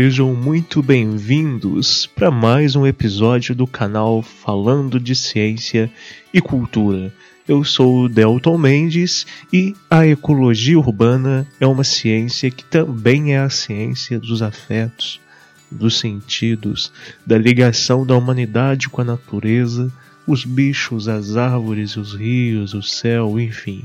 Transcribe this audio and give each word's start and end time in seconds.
Sejam 0.00 0.32
muito 0.32 0.80
bem-vindos 0.80 2.06
para 2.06 2.30
mais 2.30 2.76
um 2.76 2.86
episódio 2.86 3.52
do 3.52 3.66
canal 3.66 4.22
Falando 4.22 5.00
de 5.00 5.12
Ciência 5.12 5.90
e 6.32 6.40
Cultura. 6.40 7.12
Eu 7.48 7.64
sou 7.64 8.04
o 8.04 8.08
Delton 8.08 8.56
Mendes 8.56 9.26
e 9.52 9.74
a 9.90 10.06
ecologia 10.06 10.78
urbana 10.78 11.44
é 11.58 11.66
uma 11.66 11.82
ciência 11.82 12.48
que 12.48 12.64
também 12.64 13.34
é 13.34 13.40
a 13.40 13.50
ciência 13.50 14.20
dos 14.20 14.40
afetos, 14.40 15.20
dos 15.68 15.98
sentidos, 15.98 16.92
da 17.26 17.36
ligação 17.36 18.06
da 18.06 18.16
humanidade 18.16 18.88
com 18.88 19.00
a 19.00 19.04
natureza, 19.04 19.92
os 20.24 20.44
bichos, 20.44 21.08
as 21.08 21.36
árvores, 21.36 21.96
os 21.96 22.14
rios, 22.14 22.72
o 22.72 22.84
céu, 22.84 23.40
enfim. 23.40 23.82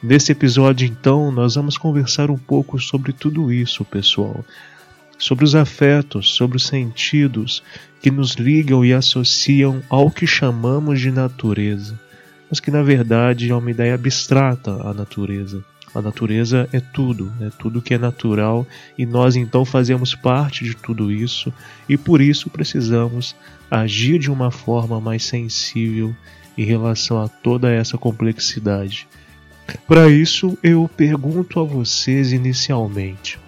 Nesse 0.00 0.30
episódio, 0.30 0.86
então, 0.86 1.32
nós 1.32 1.56
vamos 1.56 1.76
conversar 1.76 2.30
um 2.30 2.38
pouco 2.38 2.78
sobre 2.78 3.12
tudo 3.12 3.52
isso, 3.52 3.84
pessoal 3.84 4.44
sobre 5.18 5.44
os 5.44 5.54
afetos, 5.54 6.34
sobre 6.34 6.56
os 6.56 6.66
sentidos 6.66 7.62
que 8.00 8.10
nos 8.10 8.34
ligam 8.34 8.84
e 8.84 8.92
associam 8.92 9.82
ao 9.88 10.10
que 10.10 10.26
chamamos 10.26 11.00
de 11.00 11.10
natureza, 11.10 11.98
mas 12.48 12.60
que 12.60 12.70
na 12.70 12.82
verdade 12.82 13.50
é 13.50 13.54
uma 13.54 13.70
ideia 13.70 13.94
abstrata 13.94 14.70
à 14.88 14.94
natureza. 14.94 15.64
A 15.94 16.02
natureza 16.02 16.68
é 16.72 16.80
tudo, 16.80 17.32
é 17.40 17.50
tudo 17.50 17.82
que 17.82 17.94
é 17.94 17.98
natural 17.98 18.66
e 18.96 19.04
nós 19.04 19.36
então 19.36 19.64
fazemos 19.64 20.14
parte 20.14 20.62
de 20.62 20.74
tudo 20.76 21.10
isso 21.10 21.52
e 21.88 21.96
por 21.96 22.20
isso 22.20 22.50
precisamos 22.50 23.34
agir 23.70 24.18
de 24.18 24.30
uma 24.30 24.50
forma 24.50 25.00
mais 25.00 25.24
sensível 25.24 26.14
em 26.56 26.64
relação 26.64 27.22
a 27.22 27.28
toda 27.28 27.70
essa 27.70 27.96
complexidade. 27.96 29.08
Para 29.86 30.08
isso, 30.08 30.58
eu 30.62 30.90
pergunto 30.94 31.60
a 31.60 31.64
vocês 31.64 32.32
inicialmente: 32.32 33.38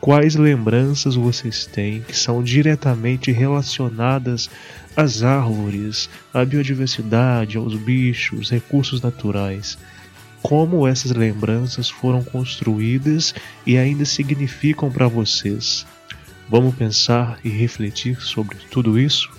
Quais 0.00 0.36
lembranças 0.36 1.16
vocês 1.16 1.66
têm 1.66 2.02
que 2.02 2.16
são 2.16 2.42
diretamente 2.42 3.32
relacionadas 3.32 4.48
às 4.96 5.22
árvores, 5.22 6.08
à 6.32 6.44
biodiversidade, 6.44 7.56
aos 7.56 7.74
bichos, 7.74 8.48
recursos 8.48 9.02
naturais? 9.02 9.76
Como 10.40 10.86
essas 10.86 11.10
lembranças 11.10 11.90
foram 11.90 12.22
construídas 12.22 13.34
e 13.66 13.76
ainda 13.76 14.04
significam 14.04 14.88
para 14.90 15.08
vocês? 15.08 15.84
Vamos 16.48 16.76
pensar 16.76 17.38
e 17.42 17.48
refletir 17.48 18.20
sobre 18.20 18.56
tudo 18.70 18.98
isso? 18.98 19.37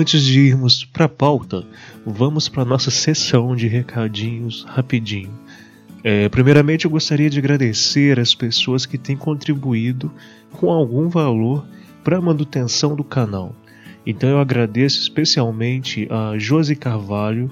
Antes 0.00 0.22
de 0.22 0.38
irmos 0.38 0.84
para 0.84 1.06
a 1.06 1.08
pauta, 1.08 1.66
vamos 2.06 2.48
para 2.48 2.64
nossa 2.64 2.88
sessão 2.88 3.56
de 3.56 3.66
recadinhos 3.66 4.62
rapidinho. 4.62 5.36
É, 6.04 6.28
primeiramente, 6.28 6.84
eu 6.84 6.90
gostaria 6.92 7.28
de 7.28 7.40
agradecer 7.40 8.20
as 8.20 8.32
pessoas 8.32 8.86
que 8.86 8.96
têm 8.96 9.16
contribuído 9.16 10.12
com 10.52 10.70
algum 10.70 11.08
valor 11.08 11.66
para 12.04 12.16
a 12.16 12.20
manutenção 12.20 12.94
do 12.94 13.02
canal. 13.02 13.52
Então, 14.06 14.30
eu 14.30 14.38
agradeço 14.38 15.00
especialmente 15.00 16.06
a 16.12 16.38
Josi 16.38 16.76
Carvalho, 16.76 17.50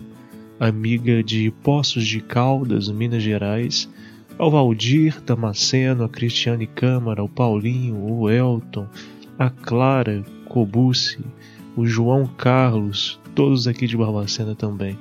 amiga 0.60 1.24
de 1.24 1.50
Poços 1.64 2.06
de 2.06 2.20
Caldas, 2.20 2.88
Minas 2.88 3.24
Gerais, 3.24 3.90
ao 4.38 4.52
Valdir 4.52 5.20
Damasceno, 5.20 6.04
a 6.04 6.08
Cristiane 6.08 6.68
Câmara, 6.68 7.24
o 7.24 7.28
Paulinho, 7.28 8.00
o 8.00 8.30
Elton, 8.30 8.86
a 9.36 9.50
Clara 9.50 10.24
Cobucci 10.44 11.18
o 11.76 11.86
João 11.86 12.26
Carlos, 12.26 13.20
todos 13.34 13.68
aqui 13.68 13.86
de 13.86 13.96
Barbacena 13.96 14.54
também. 14.54 14.98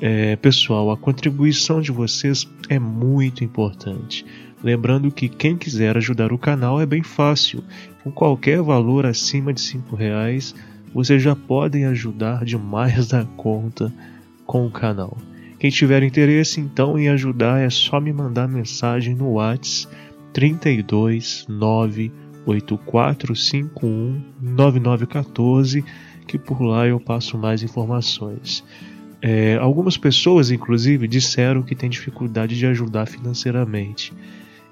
É, 0.00 0.36
pessoal, 0.36 0.90
a 0.90 0.96
contribuição 0.96 1.80
de 1.80 1.90
vocês 1.90 2.48
é 2.68 2.78
muito 2.78 3.42
importante. 3.42 4.24
Lembrando 4.62 5.10
que 5.10 5.28
quem 5.28 5.56
quiser 5.56 5.96
ajudar 5.96 6.32
o 6.32 6.38
canal 6.38 6.80
é 6.80 6.86
bem 6.86 7.02
fácil. 7.02 7.62
Com 8.02 8.10
qualquer 8.10 8.62
valor 8.62 9.04
acima 9.04 9.52
de 9.52 9.60
cinco 9.60 9.94
reais, 9.96 10.54
vocês 10.94 11.22
já 11.22 11.34
podem 11.34 11.84
ajudar 11.86 12.44
demais 12.44 13.08
da 13.08 13.24
conta 13.24 13.92
com 14.46 14.66
o 14.66 14.70
canal. 14.70 15.18
Quem 15.58 15.70
tiver 15.70 16.02
interesse 16.02 16.60
então 16.60 16.98
em 16.98 17.08
ajudar 17.08 17.60
é 17.60 17.70
só 17.70 18.00
me 18.00 18.12
mandar 18.12 18.48
mensagem 18.48 19.14
no 19.14 19.32
WhatsApp 19.32 19.94
32 20.32 21.46
8451 21.48 22.23
9914 24.40 25.84
que 26.26 26.38
por 26.38 26.62
lá 26.62 26.86
eu 26.86 26.98
passo 26.98 27.36
mais 27.38 27.62
informações. 27.62 28.64
É, 29.20 29.56
algumas 29.56 29.96
pessoas, 29.96 30.50
inclusive, 30.50 31.08
disseram 31.08 31.62
que 31.62 31.74
têm 31.74 31.88
dificuldade 31.88 32.56
de 32.56 32.66
ajudar 32.66 33.06
financeiramente 33.06 34.12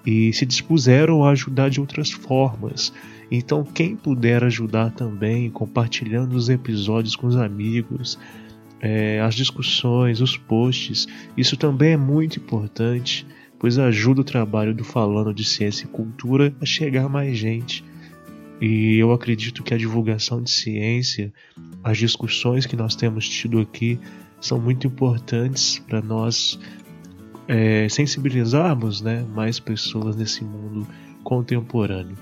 e 0.05 0.33
se 0.33 0.45
dispuseram 0.45 1.25
a 1.25 1.31
ajudar 1.31 1.71
de 1.71 1.81
outras 1.81 2.11
formas. 2.11 2.93
Então, 3.31 3.65
quem 3.65 3.97
puder 3.97 4.45
ajudar 4.45 4.91
também, 4.91 5.51
compartilhando 5.51 6.35
os 6.35 6.49
episódios 6.49 7.17
com 7.17 7.27
os 7.27 7.37
amigos, 7.37 8.19
é, 8.81 9.21
as 9.21 9.35
discussões, 9.35 10.21
os 10.21 10.37
posts, 10.37 11.07
isso 11.37 11.57
também 11.57 11.93
é 11.93 11.97
muito 11.97 12.39
importante, 12.39 13.27
pois 13.63 13.79
ajuda 13.79 14.21
o 14.21 14.25
trabalho 14.25 14.75
do 14.75 14.85
Falando 14.85 15.33
de 15.33 15.45
Ciência 15.45 15.87
e 15.87 15.89
Cultura 15.89 16.55
a 16.61 16.67
chegar 16.67 17.09
mais 17.09 17.39
gente 17.39 17.83
e 18.65 18.97
eu 18.97 19.11
acredito 19.11 19.65
que 19.65 19.75
a 19.75 19.77
divulgação 19.77 20.41
de 20.41 20.49
ciência, 20.49 21.33
as 21.83 21.99
discussões 21.99 22.65
que 22.65 22.77
nós 22.77 22.95
temos 22.95 23.29
tido 23.29 23.59
aqui, 23.59 23.99
são 24.41 24.61
muito 24.61 24.87
importantes 24.87 25.81
para 25.81 26.01
nós 26.01 26.61
é, 27.49 27.89
sensibilizarmos 27.89 29.01
né, 29.01 29.27
mais 29.35 29.59
pessoas 29.59 30.15
nesse 30.15 30.45
mundo 30.45 30.87
contemporâneo. 31.25 32.17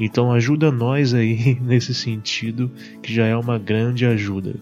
Então 0.00 0.32
ajuda 0.32 0.72
nós 0.72 1.12
aí 1.12 1.58
nesse 1.60 1.92
sentido, 1.92 2.70
que 3.02 3.12
já 3.12 3.26
é 3.26 3.36
uma 3.36 3.58
grande 3.58 4.06
ajuda. 4.06 4.54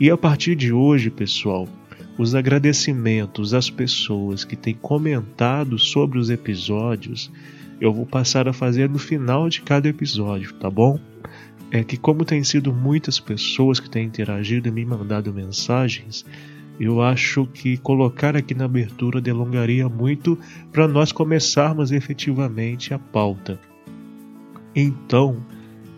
E 0.00 0.10
a 0.10 0.16
partir 0.16 0.56
de 0.56 0.72
hoje, 0.72 1.10
pessoal, 1.10 1.68
os 2.22 2.34
agradecimentos 2.34 3.52
às 3.52 3.68
pessoas 3.68 4.44
que 4.44 4.56
têm 4.56 4.74
comentado 4.74 5.78
sobre 5.78 6.18
os 6.18 6.30
episódios 6.30 7.30
eu 7.82 7.92
vou 7.92 8.06
passar 8.06 8.46
a 8.46 8.52
fazer 8.52 8.88
no 8.88 8.98
final 8.98 9.48
de 9.48 9.60
cada 9.60 9.88
episódio, 9.88 10.52
tá 10.54 10.70
bom? 10.70 11.00
É 11.68 11.82
que 11.82 11.96
como 11.96 12.24
tem 12.24 12.44
sido 12.44 12.72
muitas 12.72 13.18
pessoas 13.18 13.80
que 13.80 13.90
têm 13.90 14.06
interagido 14.06 14.68
e 14.68 14.70
me 14.70 14.84
mandado 14.84 15.34
mensagens, 15.34 16.24
eu 16.78 17.02
acho 17.02 17.44
que 17.44 17.76
colocar 17.76 18.36
aqui 18.36 18.54
na 18.54 18.66
abertura 18.66 19.20
delongaria 19.20 19.88
muito 19.88 20.38
para 20.70 20.86
nós 20.86 21.10
começarmos 21.10 21.90
efetivamente 21.90 22.94
a 22.94 23.00
pauta. 23.00 23.58
Então, 24.76 25.44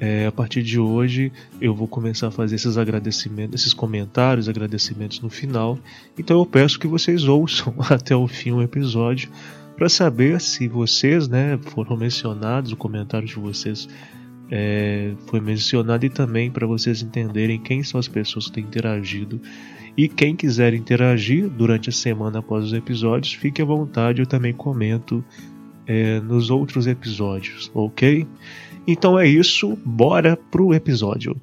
é, 0.04 0.26
a 0.26 0.32
partir 0.32 0.62
de 0.62 0.78
hoje 0.78 1.32
eu 1.58 1.74
vou 1.74 1.88
começar 1.88 2.28
a 2.28 2.30
fazer 2.30 2.56
esses 2.56 2.76
agradecimentos, 2.76 3.62
esses 3.62 3.72
comentários, 3.72 4.50
agradecimentos 4.50 5.18
no 5.20 5.30
final. 5.30 5.78
Então 6.18 6.38
eu 6.38 6.44
peço 6.44 6.78
que 6.78 6.86
vocês 6.86 7.24
ouçam 7.24 7.74
até 7.88 8.14
o 8.14 8.28
fim 8.28 8.50
o 8.50 8.60
episódio 8.60 9.30
para 9.78 9.88
saber 9.88 10.42
se 10.42 10.68
vocês 10.68 11.26
né, 11.26 11.58
foram 11.58 11.96
mencionados, 11.96 12.70
o 12.70 12.76
comentário 12.76 13.26
de 13.26 13.36
vocês 13.36 13.88
é, 14.50 15.14
foi 15.26 15.40
mencionado 15.40 16.04
e 16.04 16.10
também 16.10 16.50
para 16.50 16.66
vocês 16.66 17.00
entenderem 17.00 17.58
quem 17.58 17.82
são 17.82 17.98
as 17.98 18.06
pessoas 18.06 18.46
que 18.46 18.52
têm 18.52 18.64
interagido. 18.64 19.40
E 19.96 20.06
quem 20.06 20.36
quiser 20.36 20.74
interagir 20.74 21.48
durante 21.48 21.88
a 21.88 21.92
semana 21.92 22.40
após 22.40 22.66
os 22.66 22.72
episódios, 22.74 23.32
fique 23.32 23.62
à 23.62 23.64
vontade, 23.64 24.20
eu 24.20 24.26
também 24.26 24.52
comento 24.52 25.24
é, 25.86 26.20
nos 26.20 26.50
outros 26.50 26.86
episódios, 26.86 27.70
ok? 27.75 28.26
Então 28.86 29.19
é 29.19 29.26
isso, 29.26 29.78
bora 29.84 30.36
pro 30.36 30.75
episódio. 30.75 31.40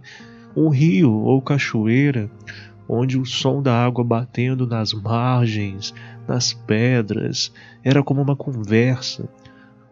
um 0.55 0.69
rio 0.69 1.11
ou 1.11 1.41
cachoeira, 1.41 2.29
onde 2.87 3.17
o 3.17 3.25
som 3.25 3.63
da 3.63 3.83
água 3.83 4.03
batendo 4.03 4.67
nas 4.67 4.93
margens, 4.93 5.91
nas 6.27 6.53
pedras, 6.53 7.51
era 7.83 8.03
como 8.03 8.21
uma 8.21 8.35
conversa 8.35 9.27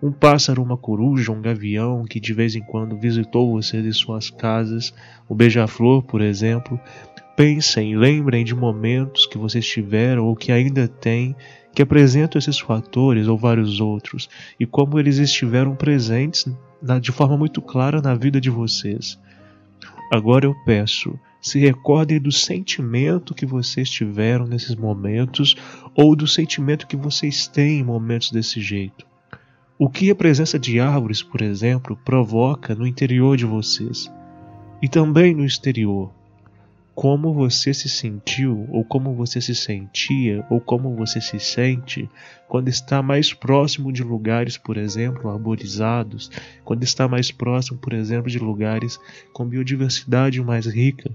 um 0.03 0.11
pássaro, 0.11 0.61
uma 0.61 0.75
coruja, 0.75 1.31
um 1.31 1.41
gavião 1.41 2.03
que 2.03 2.19
de 2.19 2.33
vez 2.33 2.55
em 2.57 2.61
quando 2.61 2.99
visitou 2.99 3.53
vocês 3.53 3.85
em 3.85 3.91
suas 3.93 4.29
casas, 4.29 4.93
o 5.29 5.33
beija-flor, 5.33 6.03
por 6.03 6.19
exemplo. 6.19 6.77
Pensem, 7.37 7.95
lembrem 7.95 8.43
de 8.43 8.53
momentos 8.53 9.25
que 9.25 9.37
vocês 9.37 9.65
tiveram 9.65 10.25
ou 10.25 10.35
que 10.35 10.51
ainda 10.51 10.89
têm 10.89 11.33
que 11.73 11.81
apresentam 11.81 12.37
esses 12.37 12.59
fatores 12.59 13.29
ou 13.29 13.37
vários 13.37 13.79
outros 13.79 14.29
e 14.59 14.65
como 14.65 14.99
eles 14.99 15.19
estiveram 15.19 15.73
presentes 15.73 16.45
de 17.01 17.11
forma 17.13 17.37
muito 17.37 17.61
clara 17.61 18.01
na 18.01 18.13
vida 18.13 18.41
de 18.41 18.49
vocês. 18.49 19.17
Agora 20.11 20.45
eu 20.45 20.53
peço, 20.65 21.17
se 21.41 21.59
recordem 21.59 22.19
do 22.19 22.31
sentimento 22.31 23.33
que 23.33 23.45
vocês 23.45 23.89
tiveram 23.89 24.45
nesses 24.45 24.75
momentos 24.75 25.55
ou 25.95 26.13
do 26.13 26.27
sentimento 26.27 26.87
que 26.87 26.97
vocês 26.97 27.47
têm 27.47 27.79
em 27.79 27.83
momentos 27.83 28.31
desse 28.31 28.59
jeito. 28.59 29.12
O 29.83 29.89
que 29.89 30.09
a 30.09 30.15
presença 30.15 30.57
de 30.57 30.79
árvores, 30.79 31.21
por 31.21 31.41
exemplo, 31.41 31.99
provoca 32.05 32.73
no 32.73 32.87
interior 32.87 33.35
de 33.35 33.43
vocês 33.43 34.09
e 34.81 34.87
também 34.87 35.35
no 35.35 35.43
exterior. 35.43 36.09
Como 36.95 37.33
você 37.33 37.73
se 37.73 37.89
sentiu, 37.89 38.65
ou 38.71 38.85
como 38.85 39.13
você 39.13 39.41
se 39.41 39.53
sentia, 39.53 40.47
ou 40.49 40.61
como 40.61 40.95
você 40.95 41.19
se 41.19 41.37
sente 41.37 42.09
quando 42.47 42.69
está 42.69 43.01
mais 43.03 43.33
próximo 43.33 43.91
de 43.91 44.03
lugares, 44.03 44.57
por 44.57 44.77
exemplo, 44.77 45.29
arborizados, 45.29 46.31
quando 46.63 46.83
está 46.83 47.05
mais 47.05 47.29
próximo, 47.29 47.77
por 47.77 47.91
exemplo, 47.91 48.31
de 48.31 48.39
lugares 48.39 48.97
com 49.33 49.45
biodiversidade 49.45 50.41
mais 50.41 50.65
rica. 50.65 51.11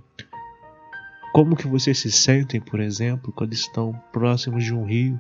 Como 1.33 1.57
que 1.57 1.67
vocês 1.67 1.99
se 1.99 2.13
sentem, 2.13 2.61
por 2.61 2.81
exemplo, 2.81 3.33
quando 3.33 3.55
estão 3.55 3.99
próximos 4.13 4.63
de 4.63 4.75
um 4.75 4.85
rio, 4.85 5.19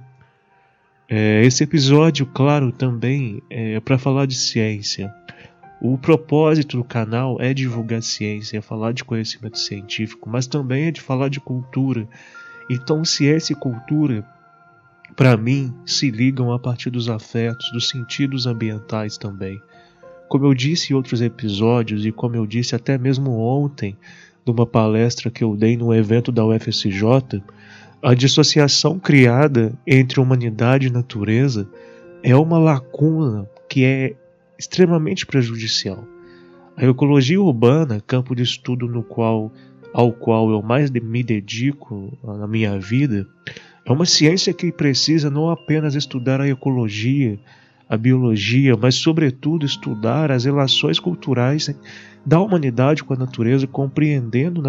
é, 1.11 1.43
esse 1.43 1.65
episódio, 1.65 2.27
claro, 2.27 2.71
também 2.71 3.43
é 3.49 3.81
para 3.81 3.97
falar 3.97 4.27
de 4.27 4.35
ciência. 4.35 5.11
O 5.81 5.97
propósito 5.97 6.77
do 6.77 6.85
canal 6.85 7.41
é 7.41 7.55
divulgar 7.55 8.03
ciência, 8.03 8.59
é 8.59 8.61
falar 8.61 8.93
de 8.93 9.05
conhecimento 9.05 9.59
científico, 9.59 10.29
mas 10.29 10.47
também 10.47 10.87
é 10.87 10.91
de 10.91 11.01
falar 11.01 11.31
de 11.31 11.41
cultura. 11.41 12.07
Então, 12.69 13.05
ciência 13.07 13.55
e 13.55 13.57
cultura, 13.57 14.27
para 15.17 15.35
mim, 15.35 15.73
se 15.87 16.11
ligam 16.11 16.53
a 16.53 16.59
partir 16.59 16.91
dos 16.91 17.09
afetos, 17.09 17.73
dos 17.73 17.89
sentidos 17.89 18.47
ambientais 18.47 19.17
também. 19.17 19.59
Como 20.29 20.45
eu 20.45 20.53
disse 20.53 20.93
em 20.93 20.97
outros 20.97 21.23
episódios, 21.23 22.05
e 22.05 22.13
como 22.13 22.37
eu 22.37 22.47
disse 22.47 22.75
até 22.75 22.99
mesmo 22.99 23.39
ontem, 23.39 23.97
numa 24.45 24.67
palestra 24.67 25.31
que 25.31 25.43
eu 25.43 25.57
dei 25.57 25.75
no 25.75 25.95
evento 25.95 26.31
da 26.31 26.45
UFSJ, 26.45 27.43
a 28.03 28.15
dissociação 28.15 28.99
criada 28.99 29.77
entre 29.87 30.21
humanidade 30.21 30.87
e 30.87 30.91
natureza 30.91 31.69
é 32.23 32.35
uma 32.37 32.59
lacuna 32.59 33.49
que 33.69 33.85
é 33.85 34.15
extremamente 34.59 35.27
prejudicial. 35.27 36.05
A 36.77 36.85
ecologia 36.85 37.41
urbana, 37.41 38.01
campo 38.07 38.35
de 38.35 38.43
estudo 38.43 38.87
no 38.87 39.03
qual, 39.03 39.53
ao 39.93 40.13
qual 40.13 40.51
eu 40.51 40.63
mais 40.63 40.91
me 40.91 41.23
dedico 41.23 42.17
na 42.23 42.47
minha 42.47 42.79
vida, 42.79 43.27
é 43.85 43.91
uma 43.91 44.07
ciência 44.07 44.53
que 44.53 44.71
precisa 44.71 45.29
não 45.29 45.51
apenas 45.51 45.95
estudar 45.95 46.41
a 46.41 46.49
ecologia, 46.49 47.39
a 47.89 47.97
biologia, 47.97 48.77
mas, 48.77 48.97
sobretudo, 48.97 49.65
estudar 49.65 50.31
as 50.31 50.45
relações 50.45 51.01
culturais 51.01 51.75
da 52.25 52.39
humanidade 52.41 53.03
com 53.03 53.15
a 53.15 53.17
natureza, 53.17 53.67
compreendendo 53.67 54.63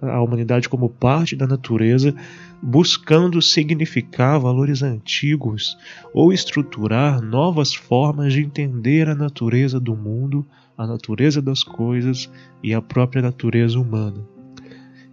a 0.00 0.22
humanidade 0.22 0.68
como 0.68 0.88
parte 0.88 1.36
da 1.36 1.46
natureza, 1.46 2.14
buscando 2.62 3.42
significar 3.42 4.40
valores 4.40 4.82
antigos 4.82 5.76
ou 6.14 6.32
estruturar 6.32 7.20
novas 7.20 7.74
formas 7.74 8.32
de 8.32 8.40
entender 8.40 9.08
a 9.08 9.14
natureza 9.14 9.78
do 9.78 9.94
mundo, 9.94 10.46
a 10.78 10.86
natureza 10.86 11.42
das 11.42 11.62
coisas 11.62 12.30
e 12.62 12.72
a 12.72 12.80
própria 12.80 13.20
natureza 13.20 13.78
humana. 13.78 14.26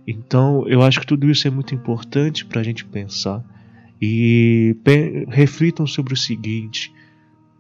Então, 0.08 0.66
eu 0.68 0.82
acho 0.82 1.02
que 1.02 1.08
tudo 1.08 1.30
isso 1.30 1.48
é 1.48 1.52
muito 1.52 1.76
importante 1.76 2.46
para 2.46 2.62
a 2.62 2.64
gente 2.64 2.86
pensar. 2.86 3.44
E 4.02 4.78
reflitam 5.28 5.86
sobre 5.86 6.14
o 6.14 6.18
seguinte: 6.18 6.94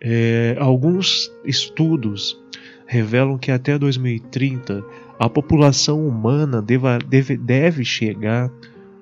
é, 0.01 0.55
alguns 0.59 1.31
estudos 1.43 2.39
revelam 2.85 3.37
que 3.37 3.51
até 3.51 3.77
2030 3.77 4.83
a 5.19 5.29
população 5.29 6.07
humana 6.07 6.61
deva, 6.61 6.97
deve, 6.97 7.37
deve 7.37 7.83
chegar 7.83 8.49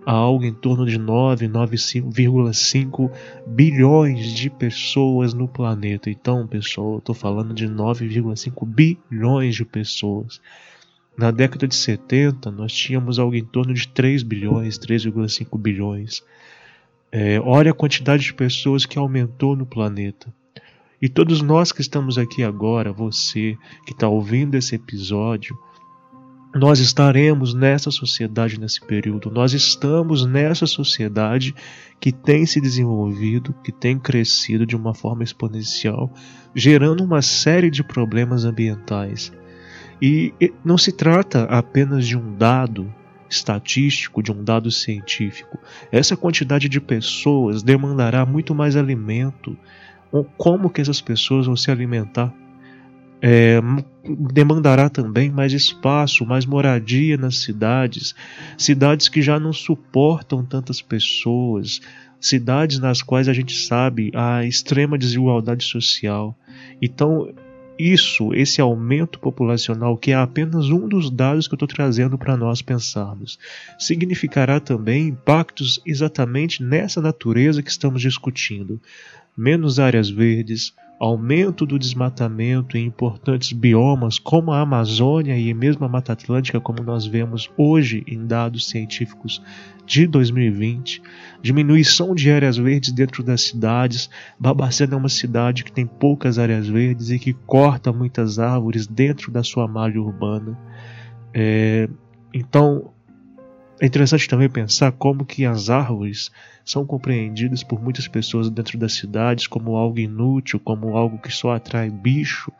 a 0.05 0.11
algo 0.11 0.45
em 0.45 0.53
torno 0.53 0.85
de 0.85 0.97
9,5 0.97 3.11
bilhões 3.45 4.33
de 4.33 4.49
pessoas 4.49 5.33
no 5.33 5.47
planeta. 5.47 6.09
Então, 6.09 6.47
pessoal, 6.47 6.93
eu 6.93 6.99
estou 6.99 7.13
falando 7.13 7.53
de 7.53 7.67
9,5 7.67 8.65
bilhões 8.65 9.55
de 9.55 9.65
pessoas. 9.65 10.41
Na 11.17 11.29
década 11.29 11.67
de 11.67 11.75
70, 11.75 12.49
nós 12.51 12.71
tínhamos 12.71 13.19
algo 13.19 13.35
em 13.35 13.43
torno 13.43 13.73
de 13.73 13.87
3 13.89 14.23
bilhões, 14.23 14.79
3,5 14.79 15.59
bilhões. 15.59 16.23
É, 17.11 17.39
olha 17.39 17.71
a 17.71 17.73
quantidade 17.73 18.23
de 18.23 18.33
pessoas 18.33 18.85
que 18.85 18.97
aumentou 18.97 19.55
no 19.55 19.65
planeta. 19.65 20.33
E 21.01 21.07
todos 21.07 21.41
nós 21.41 21.71
que 21.71 21.81
estamos 21.81 22.17
aqui 22.17 22.43
agora, 22.43 22.91
você 22.91 23.57
que 23.85 23.93
está 23.93 24.07
ouvindo 24.07 24.55
esse 24.55 24.75
episódio, 24.75 25.57
nós 26.55 26.79
estaremos 26.79 27.53
nessa 27.53 27.91
sociedade 27.91 28.59
nesse 28.59 28.81
período. 28.81 29.29
Nós 29.29 29.53
estamos 29.53 30.25
nessa 30.25 30.65
sociedade 30.65 31.53
que 31.99 32.11
tem 32.11 32.45
se 32.45 32.59
desenvolvido, 32.59 33.53
que 33.63 33.71
tem 33.71 33.99
crescido 33.99 34.65
de 34.65 34.75
uma 34.75 34.93
forma 34.93 35.23
exponencial, 35.23 36.11
gerando 36.55 37.03
uma 37.03 37.21
série 37.21 37.69
de 37.69 37.83
problemas 37.83 38.43
ambientais. 38.43 39.31
E 40.01 40.33
não 40.63 40.77
se 40.77 40.91
trata 40.91 41.43
apenas 41.43 42.07
de 42.07 42.17
um 42.17 42.35
dado 42.35 42.91
estatístico, 43.29 44.23
de 44.23 44.31
um 44.31 44.43
dado 44.43 44.71
científico. 44.71 45.59
Essa 45.91 46.15
quantidade 46.15 46.69
de 46.69 46.79
pessoas 46.79 47.61
demandará 47.61 48.25
muito 48.25 48.55
mais 48.55 48.75
alimento, 48.75 49.57
como 50.37 50.69
que 50.69 50.81
essas 50.81 51.01
pessoas 51.01 51.45
vão 51.45 51.55
se 51.55 51.71
alimentar. 51.71 52.33
É, 53.19 53.59
demandará 54.31 54.89
também 54.89 55.31
mais 55.31 55.51
espaço, 55.51 56.25
mais 56.25 56.45
moradia 56.45 57.17
nas 57.17 57.37
cidades, 57.37 58.13
cidades 58.57 59.09
que 59.09 59.23
já 59.23 59.39
não 59.39 59.51
suportam 59.51 60.45
tantas 60.45 60.81
pessoas, 60.81 61.81
cidades 62.21 62.79
nas 62.79 63.01
quais 63.01 63.27
a 63.27 63.33
gente 63.33 63.57
sabe 63.65 64.11
a 64.13 64.45
extrema 64.45 64.97
desigualdade 64.97 65.63
social. 65.65 66.37
Então, 66.79 67.33
isso, 67.77 68.33
esse 68.33 68.59
aumento 68.59 69.19
populacional, 69.19 69.97
que 69.97 70.11
é 70.11 70.15
apenas 70.15 70.69
um 70.69 70.87
dos 70.87 71.11
dados 71.11 71.47
que 71.47 71.53
eu 71.53 71.57
estou 71.57 71.67
trazendo 71.67 72.17
para 72.17 72.35
nós 72.35 72.61
pensarmos, 72.61 73.37
significará 73.77 74.59
também 74.59 75.09
impactos 75.09 75.79
exatamente 75.85 76.63
nessa 76.63 77.01
natureza 77.01 77.61
que 77.61 77.69
estamos 77.69 78.01
discutindo 78.01 78.81
menos 79.37 79.79
áreas 79.79 80.09
verdes, 80.09 80.73
aumento 80.99 81.65
do 81.65 81.77
desmatamento 81.77 82.75
em 82.75 82.85
importantes 82.85 83.53
biomas 83.53 84.17
como 84.17 84.51
a 84.51 84.61
Amazônia 84.61 85.37
e 85.37 85.53
mesmo 85.53 85.85
a 85.85 85.89
Mata 85.89 86.13
Atlântica, 86.13 86.59
como 86.59 86.81
nós 86.81 87.05
vemos 87.05 87.49
hoje 87.55 88.03
em 88.07 88.25
dados 88.25 88.67
científicos 88.67 89.41
de 89.85 90.07
2020, 90.07 91.01
diminuição 91.41 92.15
de 92.15 92.31
áreas 92.31 92.57
verdes 92.57 92.91
dentro 92.91 93.23
das 93.23 93.41
cidades. 93.41 94.09
Barbacena 94.39 94.95
é 94.95 94.97
uma 94.97 95.07
cidade 95.07 95.63
que 95.63 95.71
tem 95.71 95.85
poucas 95.85 96.39
áreas 96.39 96.67
verdes 96.67 97.11
e 97.11 97.19
que 97.19 97.33
corta 97.33 97.93
muitas 97.93 98.39
árvores 98.39 98.87
dentro 98.87 99.31
da 99.31 99.43
sua 99.43 99.67
malha 99.67 100.01
urbana. 100.01 100.57
É, 101.33 101.87
então, 102.33 102.91
é 103.79 103.85
interessante 103.85 104.27
também 104.27 104.49
pensar 104.49 104.91
como 104.91 105.25
que 105.25 105.45
as 105.45 105.69
árvores 105.69 106.31
são 106.65 106.85
compreendidas 106.85 107.63
por 107.63 107.81
muitas 107.81 108.07
pessoas 108.07 108.49
dentro 108.49 108.77
das 108.77 108.93
cidades 108.93 109.45
como 109.45 109.75
algo 109.75 109.99
inútil, 109.99 110.59
como 110.59 110.97
algo 110.97 111.19
que 111.19 111.31
só 111.31 111.51
atrai 111.51 111.89
bicho, 111.89 112.51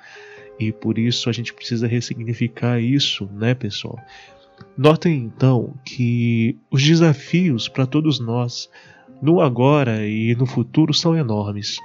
e 0.60 0.72
por 0.72 0.98
isso 0.98 1.30
a 1.30 1.34
gente 1.34 1.54
precisa 1.54 1.88
ressignificar 1.88 2.80
isso, 2.80 3.28
né, 3.34 3.54
pessoal? 3.54 4.00
Notem 4.78 5.16
então 5.16 5.74
que 5.84 6.58
os 6.70 6.84
desafios 6.84 7.68
para 7.68 7.86
todos 7.86 8.20
nós, 8.20 8.70
no 9.22 9.42
agora 9.42 10.06
e 10.08 10.36
no 10.36 10.46
futuro, 10.46 10.94
são 10.94 11.16
enormes. 11.16 11.78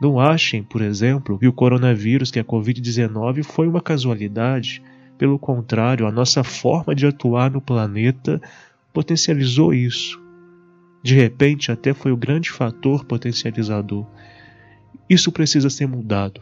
Não 0.00 0.20
achem, 0.20 0.62
por 0.62 0.82
exemplo, 0.82 1.38
que 1.38 1.46
o 1.46 1.52
coronavírus, 1.52 2.30
que 2.30 2.38
é 2.38 2.42
a 2.42 2.44
Covid-19, 2.44 3.42
foi 3.42 3.66
uma 3.66 3.80
casualidade. 3.80 4.82
Pelo 5.16 5.38
contrário, 5.38 6.06
a 6.06 6.12
nossa 6.12 6.42
forma 6.42 6.94
de 6.94 7.06
atuar 7.06 7.50
no 7.50 7.60
planeta 7.60 8.40
potencializou 8.94 9.74
isso. 9.74 10.22
De 11.02 11.14
repente, 11.14 11.70
até 11.70 11.92
foi 11.92 12.12
o 12.12 12.16
grande 12.16 12.50
fator 12.50 13.04
potencializador. 13.04 14.06
Isso 15.10 15.30
precisa 15.30 15.68
ser 15.68 15.86
mudado. 15.86 16.40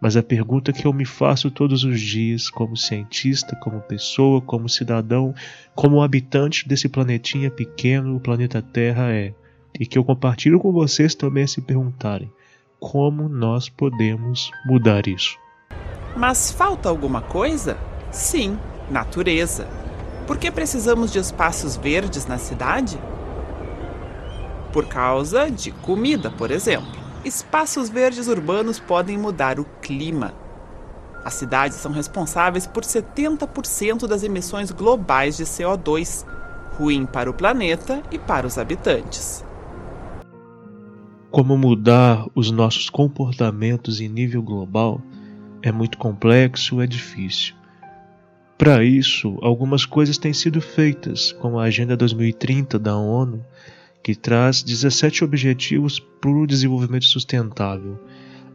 Mas 0.00 0.16
a 0.16 0.22
pergunta 0.22 0.72
que 0.72 0.84
eu 0.84 0.92
me 0.92 1.04
faço 1.04 1.48
todos 1.48 1.84
os 1.84 2.00
dias, 2.00 2.50
como 2.50 2.76
cientista, 2.76 3.54
como 3.54 3.80
pessoa, 3.80 4.40
como 4.40 4.68
cidadão, 4.68 5.32
como 5.76 6.02
habitante 6.02 6.66
desse 6.66 6.88
planetinha 6.88 7.48
pequeno, 7.48 8.16
o 8.16 8.20
planeta 8.20 8.60
Terra, 8.60 9.12
é, 9.12 9.32
e 9.78 9.86
que 9.86 9.96
eu 9.96 10.02
compartilho 10.02 10.58
com 10.58 10.72
vocês 10.72 11.14
também 11.14 11.46
se 11.46 11.60
perguntarem: 11.60 12.32
como 12.80 13.28
nós 13.28 13.68
podemos 13.68 14.50
mudar 14.66 15.06
isso? 15.06 15.38
Mas 16.16 16.50
falta 16.50 16.88
alguma 16.88 17.22
coisa? 17.22 17.78
Sim, 18.10 18.58
natureza. 18.90 19.81
Por 20.26 20.38
que 20.38 20.50
precisamos 20.50 21.10
de 21.10 21.18
espaços 21.18 21.76
verdes 21.76 22.26
na 22.26 22.38
cidade? 22.38 22.98
Por 24.72 24.86
causa 24.86 25.50
de 25.50 25.72
comida, 25.72 26.30
por 26.30 26.50
exemplo. 26.50 27.02
Espaços 27.24 27.88
verdes 27.88 28.28
urbanos 28.28 28.78
podem 28.78 29.18
mudar 29.18 29.58
o 29.58 29.64
clima. 29.80 30.32
As 31.24 31.34
cidades 31.34 31.76
são 31.76 31.92
responsáveis 31.92 32.66
por 32.66 32.82
70% 32.84 34.06
das 34.06 34.22
emissões 34.22 34.70
globais 34.70 35.36
de 35.36 35.44
CO2, 35.44 36.26
ruim 36.76 37.06
para 37.06 37.30
o 37.30 37.34
planeta 37.34 38.02
e 38.10 38.18
para 38.18 38.46
os 38.46 38.58
habitantes. 38.58 39.44
Como 41.30 41.56
mudar 41.56 42.26
os 42.34 42.50
nossos 42.50 42.90
comportamentos 42.90 44.00
em 44.00 44.08
nível 44.08 44.42
global 44.42 45.00
é 45.62 45.70
muito 45.70 45.96
complexo, 45.96 46.80
é 46.80 46.86
difícil. 46.86 47.54
Para 48.62 48.84
isso, 48.84 49.40
algumas 49.42 49.84
coisas 49.84 50.16
têm 50.16 50.32
sido 50.32 50.60
feitas, 50.60 51.32
como 51.32 51.58
a 51.58 51.64
Agenda 51.64 51.96
2030 51.96 52.78
da 52.78 52.96
ONU, 52.96 53.44
que 54.04 54.14
traz 54.14 54.62
17 54.62 55.24
objetivos 55.24 55.98
para 55.98 56.30
o 56.30 56.46
desenvolvimento 56.46 57.06
sustentável. 57.06 57.98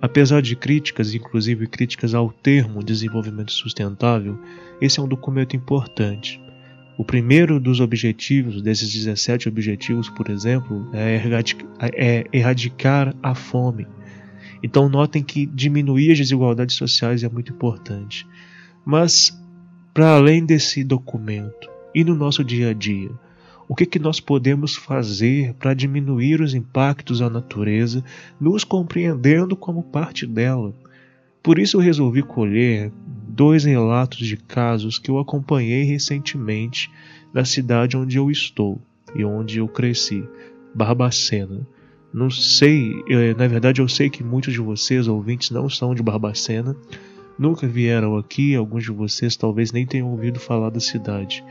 Apesar 0.01 0.41
de 0.41 0.55
críticas, 0.55 1.13
inclusive 1.13 1.67
críticas 1.67 2.13
ao 2.13 2.31
termo 2.31 2.81
desenvolvimento 2.81 3.51
sustentável, 3.51 4.39
esse 4.79 4.97
é 4.97 5.03
um 5.03 5.09
documento 5.09 5.57
importante. 5.57 6.39
O 6.97 7.03
primeiro 7.03 7.59
dos 7.59 7.81
objetivos, 7.81 8.61
desses 8.61 8.89
17 8.89 9.49
objetivos, 9.49 10.09
por 10.09 10.29
exemplo, 10.29 10.89
é, 10.93 11.21
é 11.93 12.25
erradicar 12.31 13.13
a 13.21 13.35
fome. 13.35 13.85
Então, 14.63 14.87
notem 14.87 15.21
que 15.21 15.45
diminuir 15.45 16.13
as 16.13 16.17
desigualdades 16.17 16.77
sociais 16.77 17.25
é 17.25 17.29
muito 17.29 17.51
importante. 17.51 18.25
Mas 18.85 19.37
para 19.97 20.13
além 20.13 20.45
desse 20.45 20.83
documento 20.83 21.71
e 21.95 22.03
no 22.03 22.13
nosso 22.13 22.43
dia 22.43 22.69
a 22.69 22.73
dia, 22.73 23.09
o 23.67 23.73
que, 23.73 23.83
que 23.83 23.97
nós 23.97 24.19
podemos 24.19 24.75
fazer 24.75 25.55
para 25.55 25.73
diminuir 25.73 26.39
os 26.39 26.53
impactos 26.53 27.19
à 27.19 27.31
natureza, 27.31 28.03
nos 28.39 28.63
compreendendo 28.63 29.55
como 29.55 29.81
parte 29.81 30.27
dela? 30.27 30.71
Por 31.41 31.57
isso 31.57 31.77
eu 31.77 31.81
resolvi 31.81 32.21
colher 32.21 32.91
dois 33.27 33.63
relatos 33.63 34.19
de 34.19 34.37
casos 34.37 34.99
que 34.99 35.09
eu 35.09 35.17
acompanhei 35.17 35.81
recentemente 35.81 36.91
na 37.33 37.43
cidade 37.43 37.97
onde 37.97 38.17
eu 38.17 38.29
estou 38.29 38.79
e 39.15 39.25
onde 39.25 39.57
eu 39.57 39.67
cresci, 39.67 40.23
Barbacena. 40.75 41.67
Não 42.13 42.29
sei, 42.29 42.91
eu, 43.07 43.35
na 43.35 43.47
verdade 43.47 43.81
eu 43.81 43.87
sei 43.87 44.11
que 44.11 44.23
muitos 44.23 44.53
de 44.53 44.59
vocês, 44.59 45.07
ouvintes, 45.07 45.49
não 45.49 45.67
são 45.67 45.95
de 45.95 46.03
Barbacena, 46.03 46.75
nunca 47.37 47.67
vieram 47.67 48.17
aqui, 48.17 48.55
alguns 48.55 48.83
de 48.83 48.91
vocês 48.91 49.35
talvez 49.35 49.71
nem 49.71 49.85
tenham 49.85 50.09
ouvido 50.09 50.39
falar 50.39 50.69
da 50.69 50.79
cidade. 50.79 51.43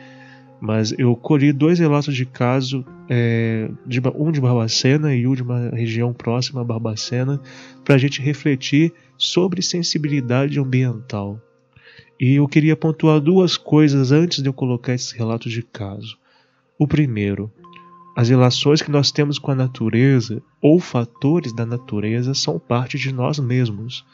Mas 0.60 0.92
eu 0.98 1.14
colhi 1.14 1.52
dois 1.52 1.78
relatos 1.78 2.14
de 2.14 2.24
caso, 2.24 2.84
é, 3.08 3.70
de, 3.86 4.00
um 4.14 4.32
de 4.32 4.40
Barbacena 4.40 5.14
e 5.14 5.26
um 5.26 5.34
de 5.34 5.42
uma 5.42 5.68
região 5.70 6.12
próxima 6.12 6.62
a 6.62 6.64
Barbacena, 6.64 7.40
para 7.84 7.94
a 7.94 7.98
gente 7.98 8.22
refletir 8.22 8.92
sobre 9.18 9.60
sensibilidade 9.62 10.58
ambiental. 10.58 11.40
E 12.18 12.36
eu 12.36 12.48
queria 12.48 12.74
pontuar 12.74 13.20
duas 13.20 13.58
coisas 13.58 14.10
antes 14.10 14.42
de 14.42 14.48
eu 14.48 14.52
colocar 14.52 14.94
esses 14.94 15.12
relatos 15.12 15.52
de 15.52 15.62
caso. 15.62 16.16
O 16.78 16.86
primeiro, 16.86 17.52
as 18.16 18.30
relações 18.30 18.80
que 18.80 18.90
nós 18.90 19.10
temos 19.10 19.38
com 19.38 19.50
a 19.50 19.54
natureza 19.54 20.42
ou 20.62 20.80
fatores 20.80 21.54
da 21.54 21.66
natureza 21.66 22.32
são 22.32 22.58
parte 22.58 22.96
de 22.96 23.12
nós 23.12 23.38
mesmos. 23.38 24.06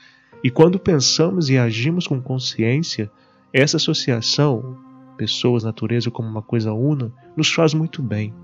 E 0.45 0.51
quando 0.51 0.79
pensamos 0.79 1.49
e 1.49 1.57
agimos 1.57 2.07
com 2.07 2.21
consciência, 2.21 3.11
essa 3.53 3.77
associação, 3.77 4.77
pessoas, 5.17 5.63
natureza 5.63 6.11
como 6.11 6.29
uma 6.29 6.43
coisa 6.43 6.73
una, 6.73 7.13
nos 7.37 7.53
faz 7.53 7.75
muito 7.75 8.03
bem. 8.03 8.35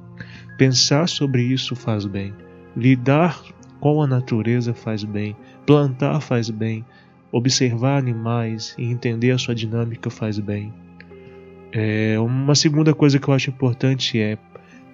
Pensar 0.56 1.08
sobre 1.08 1.42
isso 1.42 1.74
faz 1.74 2.04
bem. 2.04 2.32
Lidar 2.76 3.40
com 3.80 4.02
a 4.02 4.06
natureza 4.06 4.74
faz 4.74 5.02
bem. 5.02 5.36
Plantar 5.66 6.20
faz 6.20 6.50
bem. 6.50 6.84
Observar 7.32 7.98
animais 7.98 8.74
e 8.78 8.84
entender 8.84 9.32
a 9.32 9.38
sua 9.38 9.54
dinâmica 9.54 10.08
faz 10.08 10.38
bem. 10.38 10.72
É, 11.72 12.18
uma 12.18 12.54
segunda 12.54 12.94
coisa 12.94 13.18
que 13.18 13.28
eu 13.28 13.34
acho 13.34 13.50
importante 13.50 14.18
é 14.18 14.38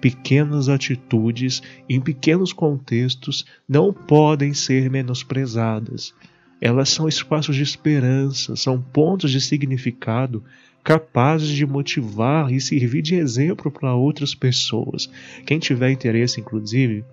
pequenas 0.01 0.69
atitudes 0.69 1.61
em 1.89 2.01
pequenos 2.01 2.51
contextos 2.51 3.45
não 3.67 3.93
podem 3.93 4.53
ser 4.53 4.89
menosprezadas. 4.89 6.13
Elas 6.61 6.89
são 6.89 7.07
espaços 7.07 7.55
de 7.55 7.63
esperança, 7.63 8.55
são 8.55 8.81
pontos 8.81 9.31
de 9.31 9.41
significado 9.41 10.43
capazes 10.85 11.49
de 11.49 11.65
motivar 11.65 12.53
e 12.53 12.61
servir 12.61 13.01
de 13.01 13.15
exemplo 13.15 13.71
para 13.71 13.95
outras 13.95 14.35
pessoas. 14.35 15.09
Quem 15.43 15.57
tiver 15.57 15.89
interesse, 15.89 16.39
inclusive, 16.39 17.03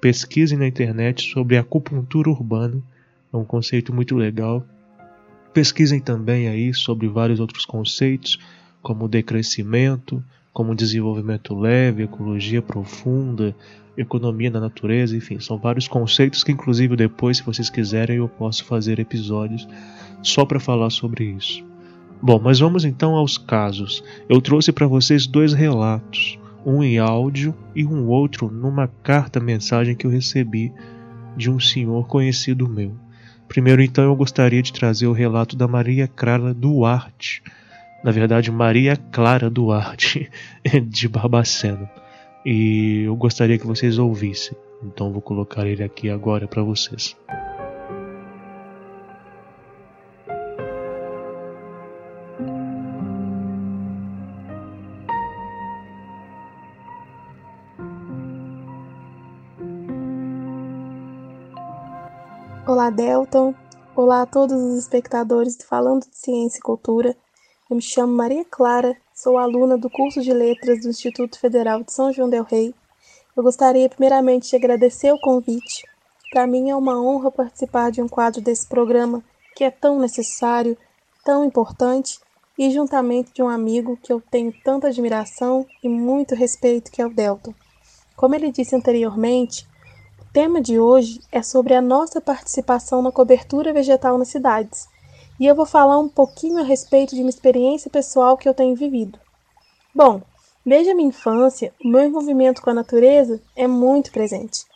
pesquise 0.00 0.56
na 0.56 0.66
internet 0.66 1.30
sobre 1.30 1.58
acupuntura 1.58 2.30
urbana, 2.30 2.82
é 3.30 3.36
um 3.36 3.44
conceito 3.44 3.94
muito 3.94 4.16
legal. 4.16 4.64
Pesquisem 5.52 6.00
também 6.00 6.48
aí 6.48 6.72
sobre 6.72 7.06
vários 7.06 7.38
outros 7.38 7.66
conceitos, 7.66 8.38
como 8.80 9.06
decrescimento, 9.06 10.24
como 10.50 10.74
desenvolvimento 10.74 11.54
leve, 11.54 12.04
ecologia 12.04 12.62
profunda, 12.62 13.54
economia 13.98 14.50
da 14.50 14.60
natureza, 14.60 15.16
enfim, 15.16 15.40
são 15.40 15.58
vários 15.58 15.88
conceitos 15.88 16.44
que, 16.44 16.52
inclusive, 16.52 16.94
depois, 16.96 17.38
se 17.38 17.42
vocês 17.42 17.68
quiserem, 17.68 18.18
eu 18.18 18.28
posso 18.28 18.64
fazer 18.64 18.98
episódios 19.00 19.68
só 20.22 20.44
para 20.44 20.60
falar 20.60 20.90
sobre 20.90 21.24
isso. 21.24 21.64
Bom, 22.22 22.40
mas 22.42 22.60
vamos 22.60 22.84
então 22.84 23.14
aos 23.14 23.36
casos. 23.36 24.02
Eu 24.28 24.40
trouxe 24.40 24.72
para 24.72 24.86
vocês 24.86 25.26
dois 25.26 25.52
relatos, 25.52 26.38
um 26.64 26.82
em 26.82 26.98
áudio 26.98 27.54
e 27.74 27.84
um 27.84 28.06
outro 28.06 28.50
numa 28.50 28.88
carta-mensagem 29.02 29.94
que 29.94 30.06
eu 30.06 30.10
recebi 30.10 30.72
de 31.36 31.50
um 31.50 31.58
senhor 31.58 32.06
conhecido 32.06 32.68
meu. 32.68 32.94
Primeiro, 33.48 33.82
então, 33.82 34.04
eu 34.04 34.14
gostaria 34.14 34.62
de 34.62 34.72
trazer 34.72 35.06
o 35.06 35.12
relato 35.12 35.56
da 35.56 35.66
Maria 35.66 36.06
Clara 36.06 36.52
Duarte, 36.52 37.42
na 38.04 38.12
verdade, 38.12 38.50
Maria 38.52 38.96
Clara 38.96 39.50
Duarte, 39.50 40.30
de 40.86 41.08
Barbacena 41.08 41.90
e 42.50 43.02
eu 43.02 43.14
gostaria 43.14 43.58
que 43.58 43.66
vocês 43.66 43.98
ouvissem. 43.98 44.56
Então 44.82 45.12
vou 45.12 45.20
colocar 45.20 45.66
ele 45.66 45.84
aqui 45.84 46.08
agora 46.08 46.48
para 46.48 46.62
vocês. 46.62 47.14
Olá, 62.66 62.88
Delton. 62.88 63.54
Olá 63.94 64.22
a 64.22 64.26
todos 64.26 64.56
os 64.56 64.78
espectadores 64.78 65.54
do 65.54 65.64
Falando 65.64 66.08
de 66.08 66.16
Ciência 66.16 66.58
e 66.58 66.62
Cultura. 66.62 67.14
Eu 67.68 67.76
me 67.76 67.82
chamo 67.82 68.16
Maria 68.16 68.44
Clara, 68.50 68.96
sou 69.20 69.36
aluna 69.36 69.76
do 69.76 69.90
curso 69.90 70.20
de 70.20 70.32
Letras 70.32 70.82
do 70.82 70.90
Instituto 70.90 71.40
Federal 71.40 71.82
de 71.82 71.92
São 71.92 72.12
João 72.12 72.30
del 72.30 72.44
Rei. 72.44 72.72
Eu 73.36 73.42
gostaria 73.42 73.88
primeiramente 73.88 74.48
de 74.48 74.54
agradecer 74.54 75.10
o 75.10 75.18
convite. 75.18 75.84
Para 76.30 76.46
mim 76.46 76.70
é 76.70 76.76
uma 76.76 77.02
honra 77.02 77.28
participar 77.28 77.90
de 77.90 78.00
um 78.00 78.06
quadro 78.06 78.40
desse 78.40 78.68
programa 78.68 79.20
que 79.56 79.64
é 79.64 79.72
tão 79.72 79.98
necessário, 79.98 80.78
tão 81.24 81.44
importante 81.44 82.20
e 82.56 82.70
juntamente 82.70 83.32
de 83.32 83.42
um 83.42 83.48
amigo 83.48 83.98
que 84.00 84.12
eu 84.12 84.22
tenho 84.30 84.54
tanta 84.62 84.86
admiração 84.86 85.66
e 85.82 85.88
muito 85.88 86.36
respeito 86.36 86.92
que 86.92 87.02
é 87.02 87.06
o 87.06 87.12
Delton. 87.12 87.52
Como 88.14 88.36
ele 88.36 88.52
disse 88.52 88.76
anteriormente, 88.76 89.66
o 90.22 90.32
tema 90.32 90.60
de 90.60 90.78
hoje 90.78 91.20
é 91.32 91.42
sobre 91.42 91.74
a 91.74 91.82
nossa 91.82 92.20
participação 92.20 93.02
na 93.02 93.10
cobertura 93.10 93.72
vegetal 93.72 94.16
nas 94.16 94.28
cidades, 94.28 94.88
e 95.38 95.46
eu 95.46 95.54
vou 95.54 95.66
falar 95.66 95.98
um 95.98 96.08
pouquinho 96.08 96.58
a 96.58 96.62
respeito 96.62 97.14
de 97.14 97.20
uma 97.20 97.30
experiência 97.30 97.90
pessoal 97.90 98.36
que 98.36 98.48
eu 98.48 98.54
tenho 98.54 98.74
vivido. 98.74 99.18
Bom, 99.94 100.20
desde 100.64 100.90
a 100.90 100.94
minha 100.94 101.08
infância, 101.08 101.72
o 101.84 101.88
meu 101.88 102.04
envolvimento 102.04 102.60
com 102.60 102.70
a 102.70 102.74
natureza 102.74 103.40
é 103.54 103.66
muito 103.66 104.10
presente. 104.10 104.66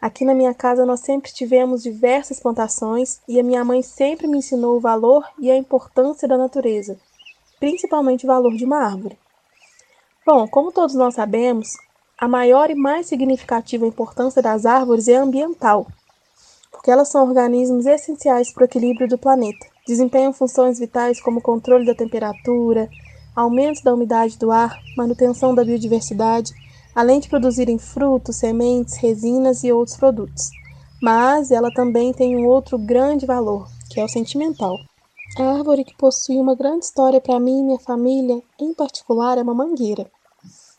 Aqui 0.00 0.24
na 0.24 0.34
minha 0.34 0.52
casa 0.52 0.84
nós 0.84 1.00
sempre 1.00 1.32
tivemos 1.32 1.82
diversas 1.82 2.40
plantações 2.40 3.20
e 3.28 3.38
a 3.38 3.42
minha 3.42 3.64
mãe 3.64 3.82
sempre 3.82 4.26
me 4.26 4.38
ensinou 4.38 4.76
o 4.76 4.80
valor 4.80 5.24
e 5.38 5.50
a 5.50 5.56
importância 5.56 6.26
da 6.26 6.36
natureza, 6.36 6.98
principalmente 7.60 8.24
o 8.24 8.26
valor 8.26 8.56
de 8.56 8.64
uma 8.64 8.78
árvore. 8.78 9.16
Bom, 10.26 10.46
como 10.48 10.72
todos 10.72 10.94
nós 10.94 11.14
sabemos, 11.14 11.76
a 12.18 12.28
maior 12.28 12.70
e 12.70 12.74
mais 12.74 13.06
significativa 13.06 13.86
importância 13.86 14.42
das 14.42 14.66
árvores 14.66 15.08
é 15.08 15.16
ambiental, 15.16 15.86
porque 16.70 16.90
elas 16.90 17.08
são 17.08 17.26
organismos 17.26 17.86
essenciais 17.86 18.52
para 18.52 18.62
o 18.62 18.64
equilíbrio 18.64 19.08
do 19.08 19.18
planeta. 19.18 19.71
Desempenham 19.86 20.32
funções 20.32 20.78
vitais 20.78 21.20
como 21.20 21.40
controle 21.40 21.84
da 21.84 21.94
temperatura, 21.94 22.88
aumento 23.34 23.82
da 23.82 23.92
umidade 23.92 24.38
do 24.38 24.52
ar, 24.52 24.78
manutenção 24.96 25.54
da 25.54 25.64
biodiversidade, 25.64 26.52
além 26.94 27.18
de 27.18 27.28
produzirem 27.28 27.78
frutos, 27.78 28.36
sementes, 28.36 28.96
resinas 28.96 29.64
e 29.64 29.72
outros 29.72 29.96
produtos. 29.96 30.50
Mas 31.02 31.50
ela 31.50 31.72
também 31.72 32.12
tem 32.12 32.36
um 32.36 32.46
outro 32.46 32.78
grande 32.78 33.26
valor, 33.26 33.66
que 33.90 34.00
é 34.00 34.04
o 34.04 34.08
sentimental. 34.08 34.76
A 35.38 35.44
árvore 35.58 35.82
que 35.82 35.96
possui 35.96 36.36
uma 36.36 36.54
grande 36.54 36.84
história 36.84 37.20
para 37.20 37.40
mim 37.40 37.60
e 37.60 37.64
minha 37.64 37.78
família, 37.78 38.42
em 38.60 38.72
particular, 38.74 39.38
é 39.38 39.42
uma 39.42 39.54
mangueira. 39.54 40.08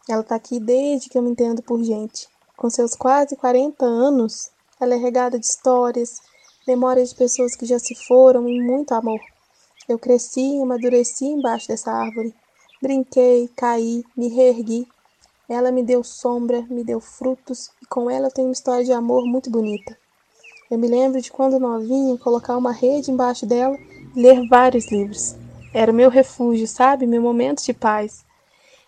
Ela 0.07 0.22
está 0.22 0.36
aqui 0.36 0.60
desde 0.60 1.10
que 1.10 1.17
eu 1.17 1.22
me 1.22 1.31
entendo 1.31 1.62
por 1.63 1.83
gente. 1.83 2.27
Com 2.55 2.69
seus 2.69 2.95
quase 2.95 3.36
40 3.36 3.83
anos, 3.83 4.51
ela 4.79 4.93
é 4.93 4.98
regada 4.98 5.39
de 5.39 5.45
histórias, 5.45 6.22
memórias 6.67 7.10
de 7.10 7.15
pessoas 7.15 7.55
que 7.55 7.65
já 7.65 7.79
se 7.79 7.96
foram 7.96 8.48
e 8.48 8.62
muito 8.62 8.93
amor. 8.93 9.20
Eu 9.88 10.00
cresci 10.00 10.58
e 10.58 10.62
amadureci 10.62 11.25
embaixo 11.25 11.67
dessa 11.67 11.91
árvore. 11.91 12.34
Brinquei, 12.82 13.50
caí, 13.55 14.03
me 14.15 14.29
reergui. 14.29 14.87
Ela 15.48 15.72
me 15.72 15.83
deu 15.83 16.03
sombra, 16.03 16.61
me 16.70 16.83
deu 16.83 17.00
frutos 17.00 17.70
e 17.81 17.85
com 17.85 18.09
ela 18.09 18.27
eu 18.27 18.31
tenho 18.31 18.48
uma 18.48 18.53
história 18.53 18.85
de 18.85 18.94
amor 18.94 19.25
muito 19.25 19.50
bonita. 19.50 19.98
Eu 20.72 20.77
me 20.79 20.87
lembro 20.87 21.22
de 21.22 21.31
quando 21.31 21.59
novinha 21.59 22.18
colocar 22.18 22.57
uma 22.57 22.72
rede 22.72 23.11
embaixo 23.11 23.46
dela 23.46 23.77
e 24.16 24.22
ler 24.22 24.48
vários 24.48 24.90
livros. 24.92 25.35
Era 25.74 25.92
o 25.92 25.96
meu 25.96 26.09
refúgio, 26.09 26.68
sabe? 26.68 27.05
Meu 27.05 27.22
momento 27.22 27.64
de 27.64 27.74
paz. 27.74 28.25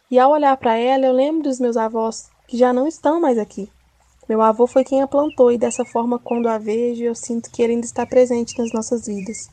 E 0.09 0.17
ao 0.17 0.31
olhar 0.31 0.55
para 0.57 0.77
ela, 0.77 1.05
eu 1.05 1.13
lembro 1.13 1.43
dos 1.43 1.59
meus 1.59 1.75
avós, 1.75 2.29
que 2.47 2.57
já 2.57 2.71
não 2.71 2.87
estão 2.87 3.19
mais 3.19 3.37
aqui. 3.37 3.69
Meu 4.27 4.41
avô 4.41 4.65
foi 4.65 4.83
quem 4.83 5.03
a 5.03 5.07
plantou 5.07 5.51
e 5.51 5.57
dessa 5.57 5.85
forma, 5.85 6.17
quando 6.17 6.47
a 6.47 6.57
vejo, 6.57 7.03
eu 7.03 7.13
sinto 7.13 7.51
que 7.51 7.61
ele 7.61 7.73
ainda 7.73 7.85
está 7.85 8.05
presente 8.07 8.57
nas 8.57 8.73
nossas 8.73 9.05
vidas. 9.05 9.49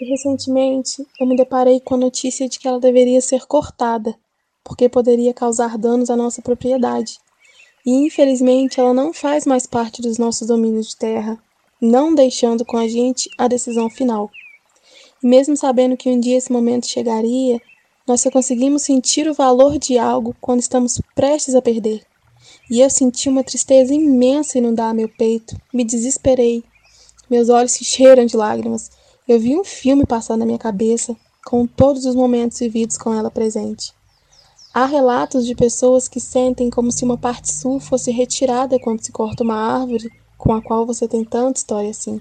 E 0.00 0.04
recentemente, 0.10 1.06
eu 1.20 1.26
me 1.26 1.36
deparei 1.36 1.78
com 1.78 1.94
a 1.94 1.98
notícia 1.98 2.48
de 2.48 2.58
que 2.58 2.66
ela 2.66 2.80
deveria 2.80 3.20
ser 3.20 3.46
cortada, 3.46 4.14
porque 4.64 4.88
poderia 4.88 5.32
causar 5.32 5.78
danos 5.78 6.10
à 6.10 6.16
nossa 6.16 6.42
propriedade. 6.42 7.18
E 7.84 7.92
infelizmente, 7.92 8.80
ela 8.80 8.92
não 8.92 9.12
faz 9.12 9.46
mais 9.46 9.66
parte 9.68 10.02
dos 10.02 10.18
nossos 10.18 10.48
domínios 10.48 10.88
de 10.88 10.96
terra, 10.96 11.40
não 11.80 12.12
deixando 12.12 12.64
com 12.64 12.76
a 12.76 12.88
gente 12.88 13.30
a 13.38 13.46
decisão 13.46 13.88
final. 13.88 14.28
E 15.22 15.26
mesmo 15.28 15.56
sabendo 15.56 15.96
que 15.96 16.10
um 16.10 16.18
dia 16.18 16.36
esse 16.36 16.50
momento 16.50 16.88
chegaria, 16.88 17.60
nós 18.04 18.20
só 18.20 18.32
conseguimos 18.32 18.82
sentir 18.82 19.28
o 19.28 19.34
valor 19.34 19.78
de 19.78 19.96
algo 19.96 20.34
quando 20.40 20.60
estamos 20.60 21.00
prestes 21.14 21.54
a 21.54 21.62
perder. 21.62 22.04
E 22.70 22.80
eu 22.80 22.90
senti 22.90 23.28
uma 23.28 23.44
tristeza 23.44 23.94
imensa 23.94 24.58
inundar 24.58 24.94
meu 24.94 25.08
peito. 25.08 25.56
Me 25.72 25.84
desesperei. 25.84 26.64
Meus 27.30 27.48
olhos 27.48 27.72
se 27.72 27.82
encheram 27.82 28.26
de 28.26 28.36
lágrimas. 28.36 28.90
Eu 29.26 29.38
vi 29.38 29.56
um 29.56 29.64
filme 29.64 30.04
passar 30.04 30.36
na 30.36 30.46
minha 30.46 30.58
cabeça, 30.58 31.16
com 31.44 31.66
todos 31.66 32.04
os 32.04 32.14
momentos 32.14 32.58
vividos 32.58 32.98
com 32.98 33.12
ela 33.14 33.30
presente. 33.30 33.92
Há 34.74 34.84
relatos 34.84 35.46
de 35.46 35.54
pessoas 35.54 36.06
que 36.06 36.20
sentem 36.20 36.68
como 36.68 36.92
se 36.92 37.04
uma 37.04 37.16
parte 37.16 37.52
sua 37.52 37.80
fosse 37.80 38.10
retirada 38.10 38.78
quando 38.78 39.02
se 39.02 39.10
corta 39.10 39.42
uma 39.42 39.54
árvore 39.54 40.10
com 40.36 40.52
a 40.52 40.60
qual 40.60 40.84
você 40.84 41.08
tem 41.08 41.24
tanta 41.24 41.58
história 41.58 41.90
assim. 41.90 42.20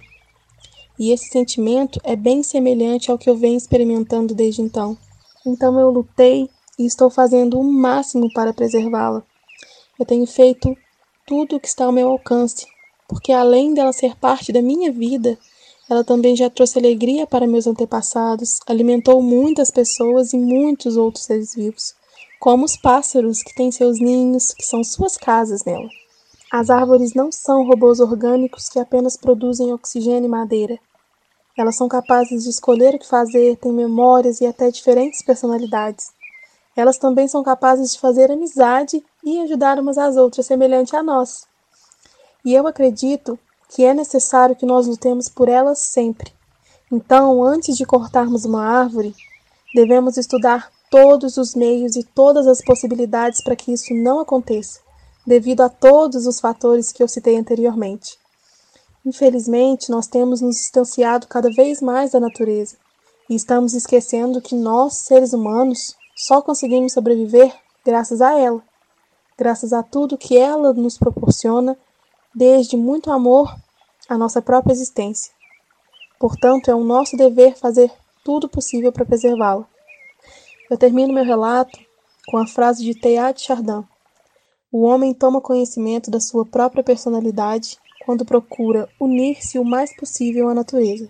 E 0.98 1.12
esse 1.12 1.28
sentimento 1.28 2.00
é 2.04 2.16
bem 2.16 2.42
semelhante 2.42 3.12
ao 3.12 3.18
que 3.18 3.30
eu 3.30 3.36
venho 3.36 3.58
experimentando 3.58 4.34
desde 4.34 4.62
então. 4.62 4.98
Então 5.46 5.78
eu 5.80 5.90
lutei 5.90 6.50
e 6.80 6.86
estou 6.86 7.10
fazendo 7.10 7.60
o 7.60 7.64
máximo 7.64 8.32
para 8.34 8.54
preservá-la. 8.54 9.24
Eu 9.98 10.06
tenho 10.06 10.28
feito 10.28 10.76
tudo 11.26 11.56
o 11.56 11.60
que 11.60 11.68
está 11.68 11.86
ao 11.86 11.92
meu 11.92 12.10
alcance, 12.10 12.68
porque 13.08 13.32
além 13.32 13.74
dela 13.74 13.94
ser 13.94 14.16
parte 14.16 14.52
da 14.52 14.62
minha 14.62 14.92
vida, 14.92 15.38
ela 15.90 16.04
também 16.04 16.36
já 16.36 16.50
trouxe 16.50 16.78
alegria 16.80 17.26
para 17.26 17.48
meus 17.48 17.66
antepassados, 17.66 18.60
alimentou 18.68 19.22
muitas 19.22 19.72
pessoas 19.72 20.34
e 20.34 20.38
muitos 20.38 20.98
outros 20.98 21.26
seres 21.26 21.56
vivos, 21.56 21.94
como 22.40 22.66
os 22.66 22.76
pássaros 22.76 23.42
que 23.42 23.56
têm 23.56 23.72
seus 23.72 24.00
ninhos, 24.00 24.54
que 24.54 24.66
são 24.66 24.84
suas 24.84 25.16
casas 25.16 25.64
nela. 25.64 25.90
As 26.52 26.70
árvores 26.70 27.14
não 27.14 27.32
são 27.32 27.66
robôs 27.66 28.00
orgânicos 28.00 28.68
que 28.68 28.80
apenas 28.80 29.16
produzem 29.16 29.74
oxigênio 29.74 30.26
e 30.26 30.30
madeira. 30.30 30.78
Elas 31.58 31.76
são 31.76 31.88
capazes 31.88 32.44
de 32.44 32.50
escolher 32.50 32.96
o 32.96 33.00
que 33.00 33.08
fazer, 33.08 33.56
têm 33.58 33.72
memórias 33.72 34.42
e 34.42 34.46
até 34.46 34.70
diferentes 34.70 35.24
personalidades. 35.24 36.08
Elas 36.76 36.98
também 36.98 37.28
são 37.28 37.42
capazes 37.44 37.94
de 37.94 38.00
fazer 38.00 38.30
amizade 38.30 39.04
e 39.26 39.42
ajudar 39.42 39.80
umas 39.80 39.98
às 39.98 40.16
outras, 40.16 40.46
semelhante 40.46 40.96
a 40.96 41.02
nós. 41.02 41.48
E 42.46 42.54
eu 42.54 42.68
acredito 42.68 43.38
que 43.70 43.84
é 43.84 43.94
necessário 43.94 44.56
que 44.56 44.66
nós 44.66 44.86
lutemos 44.86 45.28
por 45.28 45.50
elas 45.50 45.80
sempre. 45.80 46.32
Então, 46.92 47.44
antes 47.44 47.76
de 47.76 47.86
cortarmos 47.86 48.46
uma 48.46 48.64
árvore, 48.64 49.16
devemos 49.74 50.16
estudar 50.16 50.72
todos 50.92 51.38
os 51.38 51.56
meios 51.56 51.96
e 51.96 52.04
todas 52.04 52.46
as 52.46 52.64
possibilidades 52.64 53.44
para 53.44 53.56
que 53.56 53.74
isso 53.74 53.94
não 53.94 54.20
aconteça, 54.20 54.80
devido 55.26 55.62
a 55.62 55.70
todos 55.70 56.28
os 56.28 56.40
fatores 56.40 56.92
que 56.92 57.02
eu 57.02 57.08
citei 57.08 57.36
anteriormente. 57.36 58.20
Infelizmente, 59.04 59.90
nós 59.90 60.08
temos 60.08 60.42
nos 60.42 60.56
distanciado 60.56 61.28
cada 61.28 61.50
vez 61.50 61.82
mais 61.82 62.12
da 62.12 62.20
natureza 62.20 62.78
e 63.30 63.36
estamos 63.36 63.74
esquecendo 63.74 64.42
que 64.42 64.56
nós, 64.56 64.98
seres 65.00 65.34
humanos, 65.34 65.96
só 66.16 66.42
conseguimos 66.42 66.94
sobreviver 66.94 67.54
graças 67.84 68.22
a 68.22 68.40
ela, 68.40 68.64
graças 69.38 69.74
a 69.74 69.84
tudo 69.84 70.18
que 70.18 70.38
ela 70.38 70.74
nos 70.74 70.98
proporciona, 70.98 71.78
desde 72.34 72.78
muito 72.78 73.12
amor 73.12 73.56
à 74.10 74.18
nossa 74.18 74.42
própria 74.42 74.74
existência. 74.74 75.34
Portanto, 76.20 76.70
é 76.70 76.76
um 76.76 76.84
nosso 76.84 77.18
dever 77.18 77.56
fazer 77.58 77.92
tudo 78.24 78.48
possível 78.48 78.92
para 78.92 79.06
preservá-la. 79.06 79.68
Eu 80.70 80.78
termino 80.78 81.14
meu 81.14 81.24
relato 81.24 81.78
com 82.28 82.38
a 82.38 82.48
frase 82.48 82.84
de 82.84 83.00
Teilhard 83.00 83.40
Chardin: 83.40 83.84
O 84.72 84.82
homem 84.82 85.14
toma 85.14 85.42
conhecimento 85.42 86.10
da 86.10 86.20
sua 86.20 86.46
própria 86.46 86.84
personalidade 86.84 87.78
quando 88.06 88.26
procura 88.26 88.90
unir-se 89.00 89.60
o 89.60 89.64
mais 89.64 89.96
possível 89.96 90.50
à 90.50 90.54
natureza. 90.54 91.10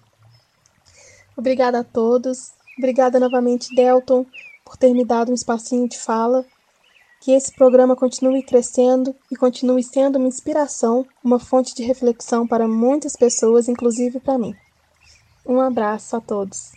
Obrigada 1.38 1.80
a 1.80 1.84
todos. 1.84 2.54
Obrigada 2.78 3.20
novamente, 3.20 3.74
Delton, 3.74 4.26
por 4.64 4.76
ter 4.78 4.94
me 4.94 5.06
dado 5.06 5.32
um 5.32 5.36
espacinho 5.36 5.88
de 5.88 5.98
fala. 5.98 6.46
Que 7.22 7.32
esse 7.32 7.54
programa 7.56 7.96
continue 7.96 8.44
crescendo 8.44 9.16
e 9.32 9.36
continue 9.36 9.84
sendo 9.84 10.18
uma 10.18 10.28
inspiração, 10.28 11.06
uma 11.24 11.40
fonte 11.40 11.74
de 11.74 11.84
reflexão 11.84 12.48
para 12.48 12.68
muitas 12.68 13.16
pessoas, 13.16 13.68
inclusive 13.68 14.20
para 14.20 14.38
mim. 14.38 14.54
Um 15.46 15.60
abraço 15.60 16.16
a 16.16 16.22
todos. 16.22 16.72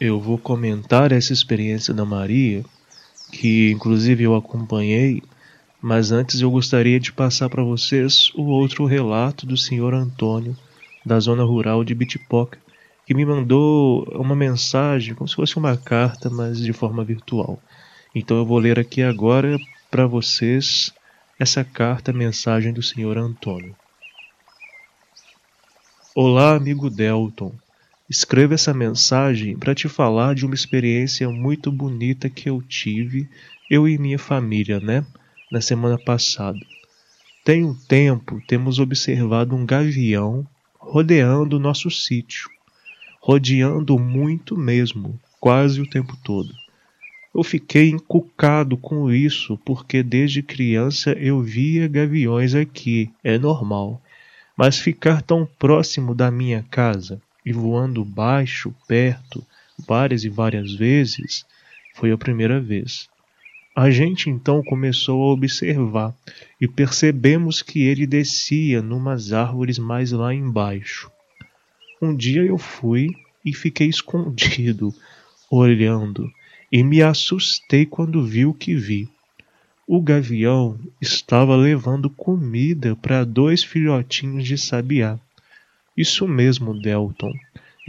Eu 0.00 0.20
vou 0.20 0.38
comentar 0.38 1.12
essa 1.12 1.32
experiência 1.32 1.92
da 1.92 2.04
Maria, 2.04 2.64
que 3.30 3.70
inclusive 3.70 4.24
eu 4.24 4.34
acompanhei 4.34 5.22
mas 5.86 6.10
antes 6.10 6.40
eu 6.40 6.50
gostaria 6.50 6.98
de 6.98 7.12
passar 7.12 7.50
para 7.50 7.62
vocês 7.62 8.32
o 8.34 8.44
outro 8.44 8.86
relato 8.86 9.44
do 9.44 9.54
senhor 9.54 9.92
Antônio, 9.92 10.56
da 11.04 11.20
zona 11.20 11.44
rural 11.44 11.84
de 11.84 11.94
Bitipoca, 11.94 12.58
que 13.06 13.14
me 13.14 13.24
mandou 13.24 14.04
uma 14.12 14.34
mensagem, 14.34 15.14
como 15.14 15.28
se 15.28 15.36
fosse 15.36 15.56
uma 15.56 15.76
carta, 15.76 16.30
mas 16.30 16.58
de 16.58 16.72
forma 16.72 17.04
virtual. 17.04 17.60
Então 18.14 18.36
eu 18.36 18.46
vou 18.46 18.58
ler 18.58 18.78
aqui 18.78 19.02
agora 19.02 19.58
para 19.90 20.06
vocês 20.06 20.92
essa 21.38 21.64
carta, 21.64 22.12
mensagem 22.12 22.72
do 22.72 22.82
senhor 22.82 23.18
Antônio. 23.18 23.74
Olá, 26.14 26.54
amigo 26.54 26.88
Delton. 26.88 27.52
Escrevo 28.08 28.54
essa 28.54 28.72
mensagem 28.72 29.56
para 29.56 29.74
te 29.74 29.88
falar 29.88 30.34
de 30.34 30.46
uma 30.46 30.54
experiência 30.54 31.28
muito 31.28 31.72
bonita 31.72 32.30
que 32.30 32.48
eu 32.48 32.62
tive, 32.62 33.28
eu 33.68 33.88
e 33.88 33.98
minha 33.98 34.18
família, 34.18 34.78
né? 34.78 35.04
Na 35.50 35.60
semana 35.60 35.98
passada. 35.98 36.58
Tem 37.44 37.64
um 37.64 37.74
tempo, 37.74 38.40
temos 38.46 38.78
observado 38.78 39.54
um 39.54 39.66
gavião 39.66 40.46
rodeando 40.78 41.56
o 41.56 41.60
nosso 41.60 41.90
sítio. 41.90 42.53
Rodeando 43.26 43.98
muito 43.98 44.54
mesmo, 44.54 45.18
quase 45.40 45.80
o 45.80 45.88
tempo 45.88 46.14
todo. 46.22 46.54
Eu 47.34 47.42
fiquei 47.42 47.88
encucado 47.88 48.76
com 48.76 49.10
isso 49.10 49.56
porque 49.64 50.02
desde 50.02 50.42
criança 50.42 51.12
eu 51.12 51.40
via 51.40 51.88
gaviões 51.88 52.54
aqui, 52.54 53.10
é 53.24 53.38
normal. 53.38 53.98
Mas 54.54 54.78
ficar 54.78 55.22
tão 55.22 55.48
próximo 55.58 56.14
da 56.14 56.30
minha 56.30 56.66
casa 56.70 57.18
e 57.46 57.50
voando 57.50 58.04
baixo, 58.04 58.74
perto, 58.86 59.42
várias 59.88 60.22
e 60.24 60.28
várias 60.28 60.74
vezes, 60.74 61.46
foi 61.94 62.12
a 62.12 62.18
primeira 62.18 62.60
vez. 62.60 63.08
A 63.74 63.90
gente 63.90 64.28
então 64.28 64.62
começou 64.62 65.22
a 65.22 65.32
observar 65.32 66.14
e 66.60 66.68
percebemos 66.68 67.62
que 67.62 67.84
ele 67.84 68.06
descia 68.06 68.82
numas 68.82 69.32
árvores 69.32 69.78
mais 69.78 70.12
lá 70.12 70.34
embaixo. 70.34 71.10
Um 72.04 72.14
dia 72.14 72.42
eu 72.42 72.58
fui 72.58 73.08
e 73.42 73.54
fiquei 73.54 73.88
escondido, 73.88 74.94
olhando, 75.50 76.30
e 76.70 76.82
me 76.82 77.00
assustei 77.00 77.86
quando 77.86 78.22
vi 78.22 78.44
o 78.44 78.52
que 78.52 78.74
vi. 78.74 79.08
O 79.88 80.02
gavião 80.02 80.78
estava 81.00 81.56
levando 81.56 82.10
comida 82.10 82.94
para 82.94 83.24
dois 83.24 83.64
filhotinhos 83.64 84.44
de 84.44 84.58
sabiá. 84.58 85.18
Isso 85.96 86.28
mesmo, 86.28 86.78
Delton. 86.78 87.32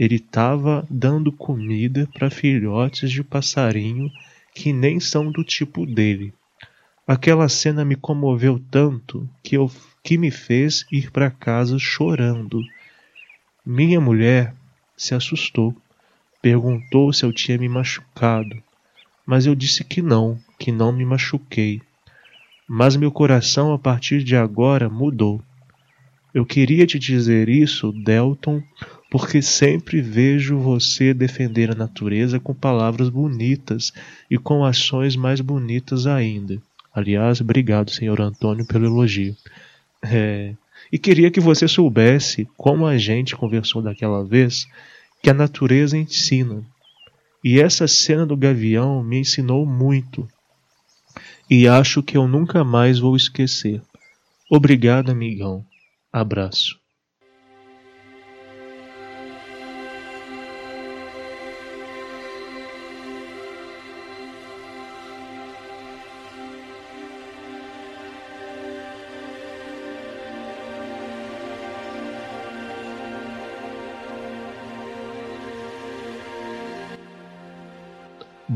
Ele 0.00 0.14
estava 0.14 0.86
dando 0.88 1.30
comida 1.30 2.08
para 2.14 2.30
filhotes 2.30 3.10
de 3.10 3.22
passarinho 3.22 4.10
que 4.54 4.72
nem 4.72 4.98
são 4.98 5.30
do 5.30 5.44
tipo 5.44 5.84
dele. 5.84 6.32
Aquela 7.06 7.50
cena 7.50 7.84
me 7.84 7.96
comoveu 7.96 8.58
tanto 8.70 9.28
que, 9.42 9.58
eu, 9.58 9.70
que 10.02 10.16
me 10.16 10.30
fez 10.30 10.86
ir 10.90 11.10
para 11.10 11.30
casa 11.30 11.78
chorando. 11.78 12.62
Minha 13.68 14.00
mulher 14.00 14.54
se 14.96 15.12
assustou, 15.12 15.74
perguntou 16.40 17.12
se 17.12 17.24
eu 17.24 17.32
tinha 17.32 17.58
me 17.58 17.68
machucado, 17.68 18.62
mas 19.26 19.44
eu 19.44 19.56
disse 19.56 19.82
que 19.82 20.00
não, 20.00 20.38
que 20.56 20.70
não 20.70 20.92
me 20.92 21.04
machuquei. 21.04 21.82
Mas 22.68 22.94
meu 22.94 23.10
coração 23.10 23.72
a 23.72 23.78
partir 23.78 24.22
de 24.22 24.36
agora 24.36 24.88
mudou. 24.88 25.42
Eu 26.32 26.46
queria 26.46 26.86
te 26.86 26.96
dizer 26.96 27.48
isso, 27.48 27.90
Delton, 27.90 28.62
porque 29.10 29.42
sempre 29.42 30.00
vejo 30.00 30.58
você 30.58 31.12
defender 31.12 31.72
a 31.72 31.74
natureza 31.74 32.38
com 32.38 32.54
palavras 32.54 33.08
bonitas 33.08 33.92
e 34.30 34.38
com 34.38 34.64
ações 34.64 35.16
mais 35.16 35.40
bonitas 35.40 36.06
ainda. 36.06 36.62
Aliás, 36.94 37.40
obrigado, 37.40 37.90
senhor 37.90 38.20
Antônio, 38.20 38.64
pelo 38.64 38.86
elogio. 38.86 39.36
É, 40.00 40.54
e 40.92 40.98
queria 40.98 41.30
que 41.30 41.40
você 41.40 41.66
soubesse, 41.66 42.48
como 42.56 42.86
a 42.86 42.96
gente 42.96 43.36
conversou 43.36 43.82
daquela 43.82 44.24
vez, 44.24 44.66
que 45.22 45.30
a 45.30 45.34
natureza 45.34 45.96
ensina. 45.96 46.62
E 47.44 47.60
essa 47.60 47.86
cena 47.86 48.26
do 48.26 48.36
gavião 48.36 49.02
me 49.02 49.18
ensinou 49.18 49.66
muito 49.66 50.28
e 51.48 51.68
acho 51.68 52.02
que 52.02 52.16
eu 52.16 52.26
nunca 52.26 52.64
mais 52.64 52.98
vou 52.98 53.16
esquecer. 53.16 53.80
Obrigado, 54.50 55.10
amigão. 55.10 55.64
Abraço. 56.12 56.76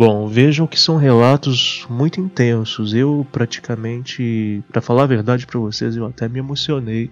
Bom, 0.00 0.26
vejam 0.26 0.66
que 0.66 0.80
são 0.80 0.96
relatos 0.96 1.86
muito 1.90 2.22
intensos. 2.22 2.94
Eu 2.94 3.26
praticamente, 3.30 4.64
para 4.72 4.80
falar 4.80 5.02
a 5.02 5.06
verdade 5.06 5.46
para 5.46 5.60
vocês, 5.60 5.94
eu 5.94 6.06
até 6.06 6.26
me 6.26 6.38
emocionei 6.38 7.10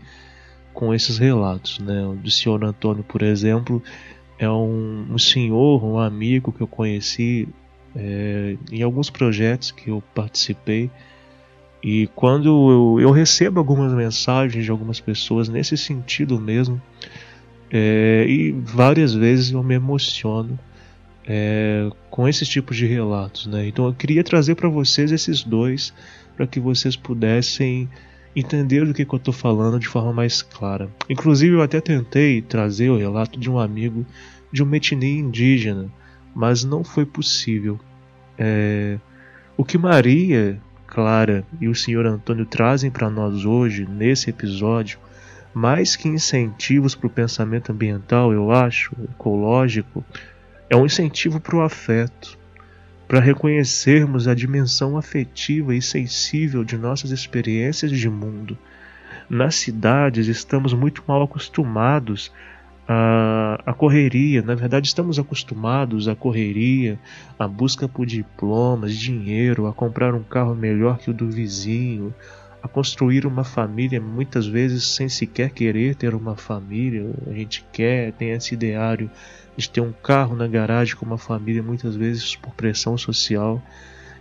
com 0.72 0.94
esses 0.94 1.18
relatos, 1.18 1.80
né? 1.80 2.06
O 2.06 2.14
do 2.14 2.30
senhor 2.30 2.64
Antônio, 2.64 3.04
por 3.04 3.20
exemplo, 3.20 3.82
é 4.38 4.48
um, 4.48 5.06
um 5.10 5.18
senhor, 5.18 5.84
um 5.84 5.98
amigo 5.98 6.50
que 6.50 6.62
eu 6.62 6.66
conheci 6.66 7.46
é, 7.94 8.56
em 8.72 8.82
alguns 8.82 9.10
projetos 9.10 9.70
que 9.70 9.90
eu 9.90 10.02
participei. 10.14 10.90
E 11.82 12.06
quando 12.16 12.96
eu, 12.96 13.02
eu, 13.02 13.10
recebo 13.10 13.60
algumas 13.60 13.92
mensagens 13.92 14.64
de 14.64 14.70
algumas 14.70 14.98
pessoas 14.98 15.46
nesse 15.50 15.76
sentido 15.76 16.40
mesmo, 16.40 16.80
é, 17.70 18.24
e 18.26 18.52
várias 18.52 19.12
vezes 19.12 19.50
eu 19.50 19.62
me 19.62 19.74
emociono 19.74 20.58
é, 21.28 21.90
com 22.08 22.26
esses 22.26 22.48
tipos 22.48 22.76
de 22.76 22.86
relatos. 22.86 23.46
Né? 23.46 23.68
Então 23.68 23.86
eu 23.86 23.92
queria 23.92 24.24
trazer 24.24 24.54
para 24.54 24.68
vocês 24.68 25.12
esses 25.12 25.44
dois 25.44 25.92
para 26.34 26.46
que 26.46 26.58
vocês 26.58 26.96
pudessem 26.96 27.88
entender 28.34 28.86
do 28.86 28.94
que, 28.94 29.04
que 29.04 29.12
eu 29.12 29.18
estou 29.18 29.34
falando 29.34 29.78
de 29.78 29.86
forma 29.86 30.12
mais 30.12 30.40
clara. 30.40 30.88
Inclusive 31.10 31.56
eu 31.56 31.62
até 31.62 31.80
tentei 31.80 32.40
trazer 32.40 32.88
o 32.88 32.96
relato 32.96 33.38
de 33.38 33.50
um 33.50 33.58
amigo 33.58 34.06
de 34.50 34.62
uma 34.62 34.76
etnia 34.76 35.18
indígena, 35.18 35.90
mas 36.34 36.64
não 36.64 36.82
foi 36.82 37.04
possível. 37.04 37.78
É, 38.38 38.98
o 39.56 39.64
que 39.64 39.76
Maria, 39.76 40.60
Clara 40.86 41.44
e 41.60 41.68
o 41.68 41.74
Senhor 41.74 42.06
Antônio 42.06 42.46
trazem 42.46 42.90
para 42.90 43.10
nós 43.10 43.44
hoje 43.44 43.86
nesse 43.86 44.30
episódio 44.30 44.98
mais 45.52 45.96
que 45.96 46.08
incentivos 46.08 46.94
para 46.94 47.08
o 47.08 47.10
pensamento 47.10 47.72
ambiental, 47.72 48.32
eu 48.32 48.52
acho, 48.52 48.94
ecológico, 49.02 50.04
é 50.70 50.76
um 50.76 50.84
incentivo 50.84 51.40
para 51.40 51.56
o 51.56 51.62
afeto, 51.62 52.38
para 53.06 53.20
reconhecermos 53.20 54.28
a 54.28 54.34
dimensão 54.34 54.98
afetiva 54.98 55.74
e 55.74 55.80
sensível 55.80 56.62
de 56.62 56.76
nossas 56.76 57.10
experiências 57.10 57.90
de 57.90 58.08
mundo. 58.08 58.56
Nas 59.30 59.54
cidades 59.54 60.26
estamos 60.26 60.74
muito 60.74 61.02
mal 61.06 61.22
acostumados 61.22 62.30
à, 62.86 63.74
correria, 63.74 64.42
na 64.42 64.54
verdade, 64.54 64.88
estamos 64.88 65.18
acostumados 65.18 66.08
à 66.08 66.14
correria, 66.14 66.98
à 67.38 67.46
busca 67.46 67.86
por 67.86 68.06
diplomas, 68.06 68.94
dinheiro, 68.94 69.66
a 69.66 69.72
comprar 69.72 70.14
um 70.14 70.22
carro 70.22 70.54
melhor 70.54 70.98
que 70.98 71.10
o 71.10 71.14
do 71.14 71.30
vizinho, 71.30 72.14
a 72.62 72.68
construir 72.68 73.26
uma 73.26 73.44
família, 73.44 74.00
muitas 74.00 74.46
vezes 74.46 74.86
sem 74.86 75.08
sequer 75.08 75.50
querer 75.50 75.94
ter 75.94 76.14
uma 76.14 76.34
família. 76.36 77.10
A 77.26 77.32
gente 77.32 77.64
quer, 77.72 78.12
tem 78.12 78.30
esse 78.30 78.54
ideário 78.54 79.10
de 79.58 79.68
ter 79.68 79.80
um 79.80 79.92
carro 79.92 80.36
na 80.36 80.46
garagem 80.46 80.94
com 80.94 81.04
uma 81.04 81.18
família, 81.18 81.60
muitas 81.60 81.96
vezes 81.96 82.36
por 82.36 82.54
pressão 82.54 82.96
social. 82.96 83.60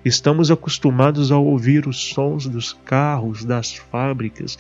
Estamos 0.04 0.50
acostumados 0.50 1.32
a 1.32 1.38
ouvir 1.38 1.88
os 1.88 2.10
sons 2.10 2.48
dos 2.48 2.74
carros, 2.74 3.46
das 3.46 3.76
fábricas, 3.76 4.58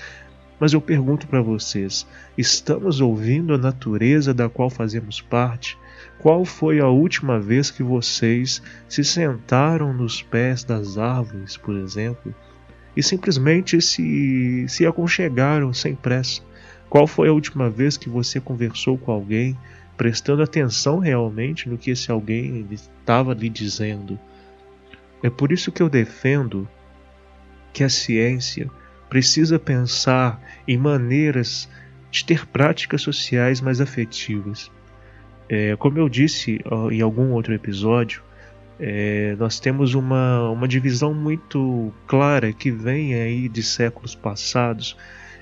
mas 0.59 0.73
eu 0.73 0.79
pergunto 0.79 1.27
para 1.27 1.41
vocês: 1.41 2.05
estamos 2.37 3.01
ouvindo 3.01 3.55
a 3.55 3.57
natureza 3.57 4.35
da 4.35 4.47
qual 4.47 4.69
fazemos 4.69 5.19
parte? 5.19 5.75
Qual 6.19 6.45
foi 6.45 6.79
a 6.79 6.87
última 6.87 7.39
vez 7.39 7.71
que 7.71 7.81
vocês 7.81 8.61
se 8.87 9.03
sentaram 9.03 9.91
nos 9.91 10.21
pés 10.21 10.63
das 10.63 10.95
árvores, 10.95 11.57
por 11.57 11.75
exemplo, 11.75 12.35
e 12.95 13.01
simplesmente 13.01 13.81
se, 13.81 14.65
se 14.67 14.85
aconchegaram 14.85 15.73
sem 15.73 15.95
pressa? 15.95 16.41
Qual 16.87 17.07
foi 17.07 17.29
a 17.29 17.33
última 17.33 17.67
vez 17.67 17.97
que 17.97 18.09
você 18.09 18.39
conversou 18.39 18.95
com 18.95 19.11
alguém 19.11 19.57
prestando 19.97 20.43
atenção 20.43 20.99
realmente 20.99 21.67
no 21.67 21.77
que 21.77 21.91
esse 21.91 22.11
alguém 22.11 22.65
estava 22.71 23.33
lhe 23.33 23.49
dizendo. 23.49 24.17
É 25.23 25.29
por 25.29 25.51
isso 25.51 25.71
que 25.71 25.81
eu 25.81 25.89
defendo 25.89 26.69
que 27.73 27.83
a 27.83 27.89
ciência 27.89 28.69
precisa 29.09 29.57
pensar 29.57 30.39
em 30.67 30.77
maneiras 30.77 31.67
de 32.11 32.23
ter 32.23 32.45
práticas 32.45 33.01
sociais 33.01 33.59
mais 33.59 33.81
afetivas. 33.81 34.71
É, 35.49 35.75
como 35.77 35.97
eu 35.97 36.07
disse 36.07 36.61
em 36.91 37.01
algum 37.01 37.31
outro 37.31 37.53
episódio, 37.53 38.21
é, 38.79 39.35
nós 39.39 39.59
temos 39.59 39.95
uma, 39.95 40.49
uma 40.51 40.67
divisão 40.67 41.13
muito 41.13 41.91
clara 42.05 42.53
que 42.53 42.69
vem 42.69 43.15
aí 43.15 43.49
de 43.49 43.63
séculos 43.63 44.13
passados 44.13 44.95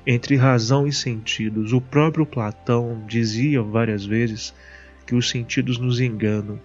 entre 0.05 0.35
razão 0.35 0.87
e 0.87 0.93
sentidos. 0.93 1.73
O 1.73 1.81
próprio 1.81 2.25
Platão 2.25 3.03
dizia 3.07 3.61
várias 3.61 4.05
vezes 4.05 4.53
que 5.05 5.15
os 5.15 5.29
sentidos 5.29 5.77
nos 5.77 5.99
enganam 5.99 6.59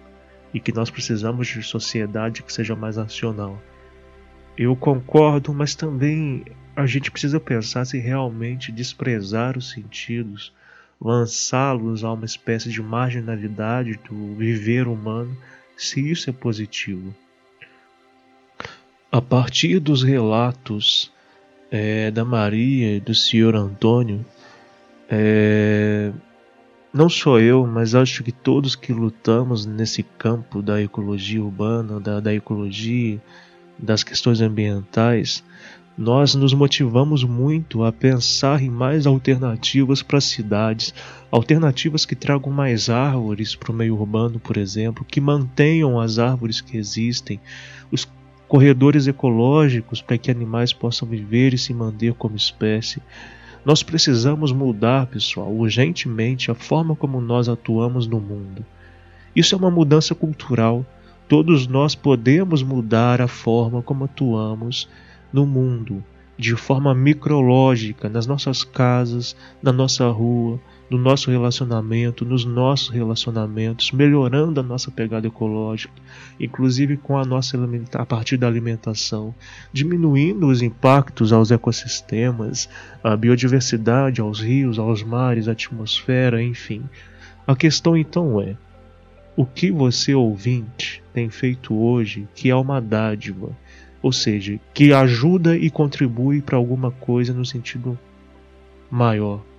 e 0.53 0.59
que 0.59 0.73
nós 0.73 0.89
precisamos 0.89 1.47
de 1.47 1.63
sociedade 1.63 2.43
que 2.43 2.53
seja 2.53 2.75
mais 2.75 2.97
racional. 2.97 3.61
Eu 4.57 4.75
concordo, 4.75 5.53
mas 5.53 5.75
também 5.75 6.43
a 6.75 6.85
gente 6.85 7.09
precisa 7.09 7.39
pensar 7.39 7.85
se 7.85 7.97
realmente 7.97 8.71
desprezar 8.71 9.57
os 9.57 9.71
sentidos 9.71 10.53
lançá-los 10.99 12.03
a 12.03 12.13
uma 12.13 12.25
espécie 12.25 12.69
de 12.69 12.81
marginalidade 12.81 13.99
do 14.07 14.35
viver 14.35 14.87
humano, 14.87 15.35
se 15.75 16.11
isso 16.11 16.29
é 16.29 16.33
positivo. 16.33 17.15
A 19.11 19.19
partir 19.19 19.79
dos 19.79 20.03
relatos 20.03 21.11
é, 21.71 22.11
da 22.11 22.25
Maria 22.25 22.97
e 22.97 22.99
do 22.99 23.15
senhor 23.15 23.55
Antônio, 23.55 24.25
é, 25.09 26.11
não 26.93 27.07
só 27.07 27.39
eu, 27.39 27.65
mas 27.65 27.95
acho 27.95 28.23
que 28.23 28.31
todos 28.31 28.75
que 28.75 28.91
lutamos 28.91 29.65
nesse 29.65 30.03
campo 30.03 30.61
da 30.61 30.81
ecologia 30.81 31.41
urbana, 31.41 31.99
da, 31.99 32.19
da 32.19 32.33
ecologia, 32.33 33.21
das 33.79 34.03
questões 34.03 34.41
ambientais, 34.41 35.43
nós 35.97 36.35
nos 36.35 36.53
motivamos 36.53 37.23
muito 37.23 37.83
a 37.83 37.91
pensar 37.91 38.61
em 38.61 38.69
mais 38.69 39.05
alternativas 39.05 40.01
para 40.01 40.17
as 40.17 40.25
cidades, 40.25 40.93
alternativas 41.31 42.05
que 42.05 42.15
tragam 42.15 42.51
mais 42.51 42.89
árvores 42.89 43.55
para 43.55 43.71
o 43.71 43.75
meio 43.75 43.95
urbano, 43.95 44.39
por 44.39 44.57
exemplo, 44.57 45.05
que 45.05 45.21
mantenham 45.21 45.99
as 45.99 46.19
árvores 46.19 46.59
que 46.59 46.77
existem, 46.77 47.39
os 47.91 48.05
corredores 48.51 49.07
ecológicos 49.07 50.01
para 50.01 50.17
que 50.17 50.29
animais 50.29 50.73
possam 50.73 51.07
viver 51.07 51.53
e 51.53 51.57
se 51.57 51.73
manter 51.73 52.13
como 52.15 52.35
espécie. 52.35 53.01
Nós 53.63 53.81
precisamos 53.81 54.51
mudar, 54.51 55.05
pessoal, 55.05 55.49
urgentemente 55.49 56.51
a 56.51 56.53
forma 56.53 56.93
como 56.93 57.21
nós 57.21 57.47
atuamos 57.47 58.07
no 58.07 58.19
mundo. 58.19 58.65
Isso 59.33 59.55
é 59.55 59.57
uma 59.57 59.71
mudança 59.71 60.13
cultural. 60.13 60.85
Todos 61.29 61.65
nós 61.65 61.95
podemos 61.95 62.61
mudar 62.61 63.21
a 63.21 63.27
forma 63.29 63.81
como 63.81 64.03
atuamos 64.03 64.89
no 65.31 65.45
mundo, 65.45 66.03
de 66.37 66.53
forma 66.57 66.93
micrológica, 66.93 68.09
nas 68.09 68.27
nossas 68.27 68.65
casas, 68.65 69.33
na 69.63 69.71
nossa 69.71 70.09
rua, 70.09 70.59
no 70.91 70.97
nosso 70.97 71.31
relacionamento, 71.31 72.25
nos 72.25 72.43
nossos 72.43 72.89
relacionamentos, 72.89 73.93
melhorando 73.93 74.59
a 74.59 74.63
nossa 74.63 74.91
pegada 74.91 75.25
ecológica, 75.25 75.93
inclusive 76.37 76.97
com 76.97 77.17
a 77.17 77.23
nossa 77.23 77.57
a 77.93 78.05
partir 78.05 78.35
da 78.35 78.45
alimentação, 78.45 79.33
diminuindo 79.71 80.47
os 80.47 80.61
impactos 80.61 81.31
aos 81.31 81.49
ecossistemas, 81.49 82.67
à 83.01 83.15
biodiversidade, 83.15 84.19
aos 84.19 84.41
rios, 84.41 84.77
aos 84.77 85.01
mares, 85.01 85.47
à 85.47 85.53
atmosfera, 85.53 86.43
enfim. 86.43 86.83
A 87.47 87.55
questão 87.55 87.95
então 87.95 88.41
é: 88.41 88.57
o 89.37 89.45
que 89.45 89.71
você 89.71 90.13
ouvinte 90.13 91.01
tem 91.13 91.29
feito 91.29 91.73
hoje 91.73 92.27
que 92.35 92.49
é 92.49 92.55
uma 92.55 92.81
dádiva, 92.81 93.57
ou 94.01 94.11
seja, 94.11 94.59
que 94.73 94.91
ajuda 94.91 95.55
e 95.55 95.69
contribui 95.69 96.41
para 96.41 96.57
alguma 96.57 96.91
coisa 96.91 97.31
no 97.31 97.45
sentido 97.45 97.97
maior? 98.89 99.50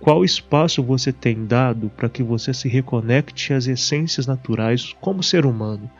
Qual 0.00 0.24
espaço 0.24 0.82
você 0.82 1.12
tem 1.12 1.46
dado 1.46 1.90
para 1.96 2.08
que 2.08 2.22
você 2.22 2.52
se 2.52 2.68
reconecte 2.68 3.52
às 3.52 3.66
essências 3.66 4.26
naturais 4.26 4.94
como 5.00 5.22
ser 5.22 5.46
humano, 5.46 5.90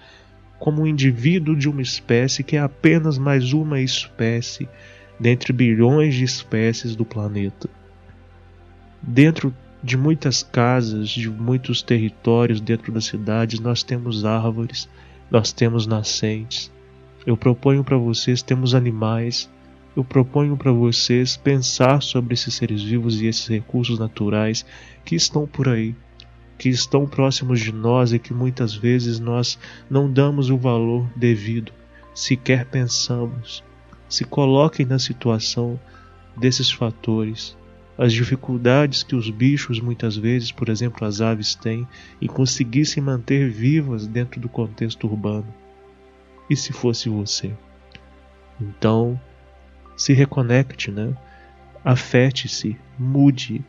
como 0.58 0.82
um 0.82 0.86
indivíduo 0.86 1.56
de 1.56 1.68
uma 1.68 1.82
espécie 1.82 2.42
que 2.42 2.56
é 2.56 2.60
apenas 2.60 3.16
mais 3.18 3.52
uma 3.52 3.80
espécie 3.80 4.68
dentre 5.18 5.52
bilhões 5.52 6.14
de 6.14 6.24
espécies 6.24 6.94
do 6.94 7.04
planeta? 7.04 7.68
Dentro 9.02 9.54
de 9.82 9.96
muitas 9.96 10.42
casas, 10.42 11.08
de 11.10 11.28
muitos 11.28 11.82
territórios 11.82 12.60
dentro 12.60 12.90
das 12.90 13.04
cidades, 13.04 13.60
nós 13.60 13.82
temos 13.82 14.24
árvores, 14.24 14.88
nós 15.30 15.52
temos 15.52 15.86
nascentes. 15.86 16.72
Eu 17.26 17.36
proponho 17.36 17.84
para 17.84 17.96
vocês 17.96 18.42
temos 18.42 18.74
animais, 18.74 19.50
eu 19.96 20.02
proponho 20.02 20.56
para 20.56 20.72
vocês 20.72 21.36
pensar 21.36 22.02
sobre 22.02 22.34
esses 22.34 22.54
seres 22.54 22.82
vivos 22.82 23.20
e 23.20 23.26
esses 23.26 23.46
recursos 23.46 23.98
naturais 23.98 24.66
que 25.04 25.14
estão 25.14 25.46
por 25.46 25.68
aí, 25.68 25.94
que 26.58 26.68
estão 26.68 27.06
próximos 27.06 27.60
de 27.60 27.72
nós 27.72 28.12
e 28.12 28.18
que 28.18 28.34
muitas 28.34 28.74
vezes 28.74 29.20
nós 29.20 29.58
não 29.88 30.10
damos 30.10 30.50
o 30.50 30.58
valor 30.58 31.08
devido, 31.14 31.72
sequer 32.14 32.66
pensamos. 32.66 33.62
Se 34.08 34.24
coloquem 34.24 34.84
na 34.84 34.98
situação 34.98 35.78
desses 36.36 36.70
fatores, 36.70 37.56
as 37.96 38.12
dificuldades 38.12 39.04
que 39.04 39.14
os 39.14 39.30
bichos 39.30 39.78
muitas 39.78 40.16
vezes, 40.16 40.50
por 40.50 40.68
exemplo, 40.68 41.06
as 41.06 41.20
aves 41.20 41.54
têm 41.54 41.86
em 42.20 42.26
conseguir 42.26 42.84
se 42.84 43.00
manter 43.00 43.48
vivas 43.48 44.06
dentro 44.06 44.40
do 44.40 44.48
contexto 44.48 45.06
urbano. 45.06 45.46
E 46.50 46.56
se 46.56 46.72
fosse 46.72 47.08
você? 47.08 47.52
Então, 48.60 49.18
se 49.96 50.12
reconecte, 50.12 50.90
né? 50.90 51.14
afete-se, 51.84 52.76
mude. 52.98 53.62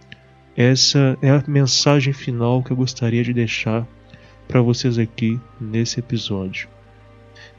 Essa 0.55 1.17
é 1.21 1.29
a 1.29 1.43
mensagem 1.45 2.13
final 2.13 2.63
que 2.63 2.71
eu 2.71 2.77
gostaria 2.77 3.23
de 3.23 3.33
deixar 3.33 3.85
para 4.47 4.61
vocês 4.61 4.97
aqui 4.97 5.39
nesse 5.59 5.99
episódio. 5.99 6.69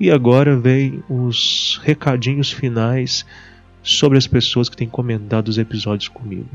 E 0.01 0.11
agora 0.11 0.57
vem 0.57 1.03
os 1.09 1.79
recadinhos 1.85 2.51
finais 2.51 3.27
sobre 3.83 4.17
as 4.17 4.27
pessoas 4.27 4.69
que 4.69 4.77
têm 4.77 4.89
comentado 4.89 5.49
os 5.49 5.59
episódios 5.59 6.09
comigo. 6.09 6.49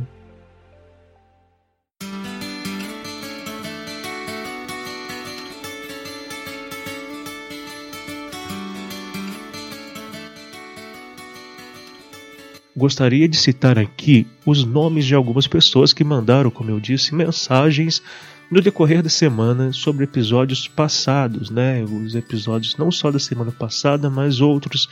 Gostaria 12.81 13.29
de 13.29 13.37
citar 13.37 13.77
aqui 13.77 14.25
os 14.43 14.65
nomes 14.65 15.05
de 15.05 15.13
algumas 15.13 15.45
pessoas 15.45 15.93
que 15.93 16.03
mandaram, 16.03 16.49
como 16.49 16.71
eu 16.71 16.79
disse, 16.79 17.13
mensagens 17.13 18.01
no 18.49 18.59
decorrer 18.59 19.03
da 19.03 19.09
semana 19.09 19.71
sobre 19.71 20.05
episódios 20.05 20.67
passados, 20.67 21.51
né? 21.51 21.83
Os 21.83 22.15
episódios 22.15 22.75
não 22.77 22.89
só 22.91 23.11
da 23.11 23.19
semana 23.19 23.51
passada, 23.51 24.09
mas 24.09 24.41
outros. 24.41 24.89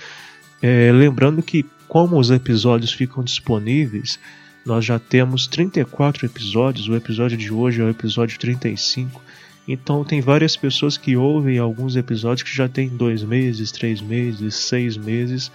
É, 0.61 0.91
lembrando 0.91 1.41
que, 1.41 1.65
como 1.87 2.19
os 2.19 2.29
episódios 2.29 2.93
ficam 2.93 3.23
disponíveis, 3.23 4.19
nós 4.63 4.85
já 4.85 4.99
temos 4.99 5.47
34 5.47 6.27
episódios. 6.27 6.87
O 6.87 6.95
episódio 6.95 7.35
de 7.35 7.51
hoje 7.51 7.81
é 7.81 7.85
o 7.85 7.89
episódio 7.89 8.37
35. 8.37 9.19
Então, 9.67 10.03
tem 10.03 10.21
várias 10.21 10.55
pessoas 10.55 10.95
que 10.95 11.17
ouvem 11.17 11.57
alguns 11.57 11.95
episódios 11.95 12.43
que 12.43 12.55
já 12.55 12.69
tem 12.69 12.87
dois 12.87 13.23
meses, 13.23 13.71
três 13.71 13.99
meses, 13.99 14.53
seis 14.53 14.95
meses 14.95 15.51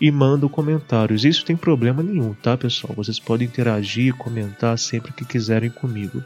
e 0.00 0.10
mandam 0.10 0.48
comentários. 0.48 1.24
Isso 1.24 1.44
tem 1.44 1.56
problema 1.56 2.02
nenhum, 2.02 2.34
tá, 2.34 2.56
pessoal? 2.56 2.94
Vocês 2.94 3.18
podem 3.18 3.46
interagir, 3.46 4.14
comentar 4.14 4.78
sempre 4.78 5.12
que 5.12 5.24
quiserem 5.24 5.70
comigo. 5.70 6.22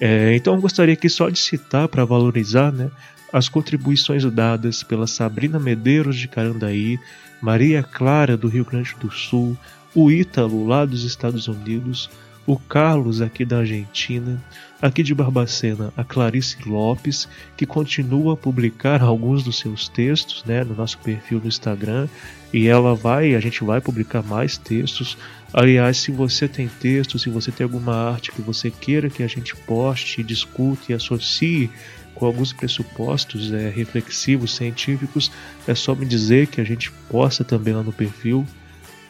É, 0.00 0.34
então, 0.34 0.54
eu 0.54 0.60
gostaria 0.60 0.94
aqui 0.94 1.08
só 1.08 1.28
de 1.28 1.38
citar 1.38 1.88
para 1.88 2.04
valorizar 2.04 2.72
né, 2.72 2.90
as 3.32 3.48
contribuições 3.48 4.24
dadas 4.24 4.82
pela 4.82 5.06
Sabrina 5.06 5.58
Medeiros 5.58 6.16
de 6.16 6.28
Carandaí, 6.28 6.98
Maria 7.40 7.82
Clara 7.82 8.36
do 8.36 8.48
Rio 8.48 8.64
Grande 8.64 8.94
do 9.00 9.10
Sul, 9.10 9.56
o 9.94 10.10
Ítalo 10.10 10.66
lá 10.66 10.84
dos 10.84 11.04
Estados 11.04 11.46
Unidos, 11.46 12.10
o 12.46 12.58
Carlos 12.58 13.20
aqui 13.20 13.44
da 13.44 13.58
Argentina, 13.58 14.42
aqui 14.80 15.02
de 15.02 15.14
Barbacena, 15.14 15.92
a 15.96 16.04
Clarice 16.04 16.56
Lopes, 16.66 17.28
que 17.56 17.64
continua 17.64 18.34
a 18.34 18.36
publicar 18.36 19.02
alguns 19.02 19.42
dos 19.42 19.58
seus 19.58 19.88
textos 19.88 20.44
né, 20.44 20.62
no 20.62 20.74
nosso 20.74 20.98
perfil 20.98 21.40
no 21.40 21.48
Instagram, 21.48 22.06
e 22.52 22.68
ela 22.68 22.94
vai, 22.94 23.34
a 23.34 23.40
gente 23.40 23.64
vai 23.64 23.80
publicar 23.80 24.22
mais 24.22 24.58
textos. 24.58 25.16
Aliás, 25.52 25.96
se 25.96 26.10
você 26.10 26.46
tem 26.46 26.68
texto, 26.68 27.18
se 27.18 27.30
você 27.30 27.50
tem 27.50 27.64
alguma 27.64 27.94
arte 27.94 28.30
que 28.30 28.42
você 28.42 28.70
queira 28.70 29.08
que 29.08 29.22
a 29.22 29.26
gente 29.26 29.56
poste, 29.56 30.22
discute 30.22 30.92
e 30.92 30.94
associe 30.94 31.70
com 32.14 32.26
alguns 32.26 32.52
pressupostos 32.52 33.52
é, 33.52 33.70
reflexivos, 33.70 34.54
científicos, 34.54 35.32
é 35.66 35.74
só 35.74 35.94
me 35.94 36.06
dizer 36.06 36.46
que 36.46 36.60
a 36.60 36.64
gente 36.64 36.92
posta 37.08 37.42
também 37.42 37.74
lá 37.74 37.82
no 37.82 37.92
perfil. 37.92 38.46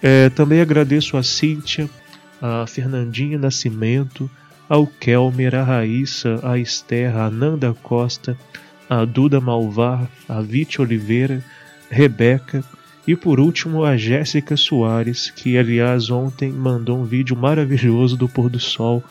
É, 0.02 0.30
também 0.30 0.60
agradeço 0.60 1.16
a 1.16 1.22
Cíntia 1.22 1.88
a 2.40 2.66
Fernandinha 2.66 3.38
Nascimento, 3.38 4.30
ao 4.68 4.86
Kelmer, 4.86 5.54
a 5.54 5.62
Raíssa, 5.62 6.40
a 6.42 6.58
Esther, 6.58 7.16
a 7.16 7.30
Nanda 7.30 7.74
Costa, 7.82 8.36
a 8.88 9.04
Duda 9.04 9.40
Malvar, 9.40 10.08
a 10.28 10.40
Vite 10.40 10.80
Oliveira, 10.80 11.44
Rebeca 11.90 12.64
e 13.06 13.14
por 13.14 13.38
último 13.38 13.84
a 13.84 13.96
Jéssica 13.96 14.56
Soares, 14.56 15.30
que 15.30 15.58
aliás 15.58 16.10
ontem 16.10 16.50
mandou 16.50 16.98
um 16.98 17.04
vídeo 17.04 17.36
maravilhoso 17.36 18.16
do 18.16 18.28
pôr 18.28 18.48
do 18.48 18.58
sol. 18.58 19.02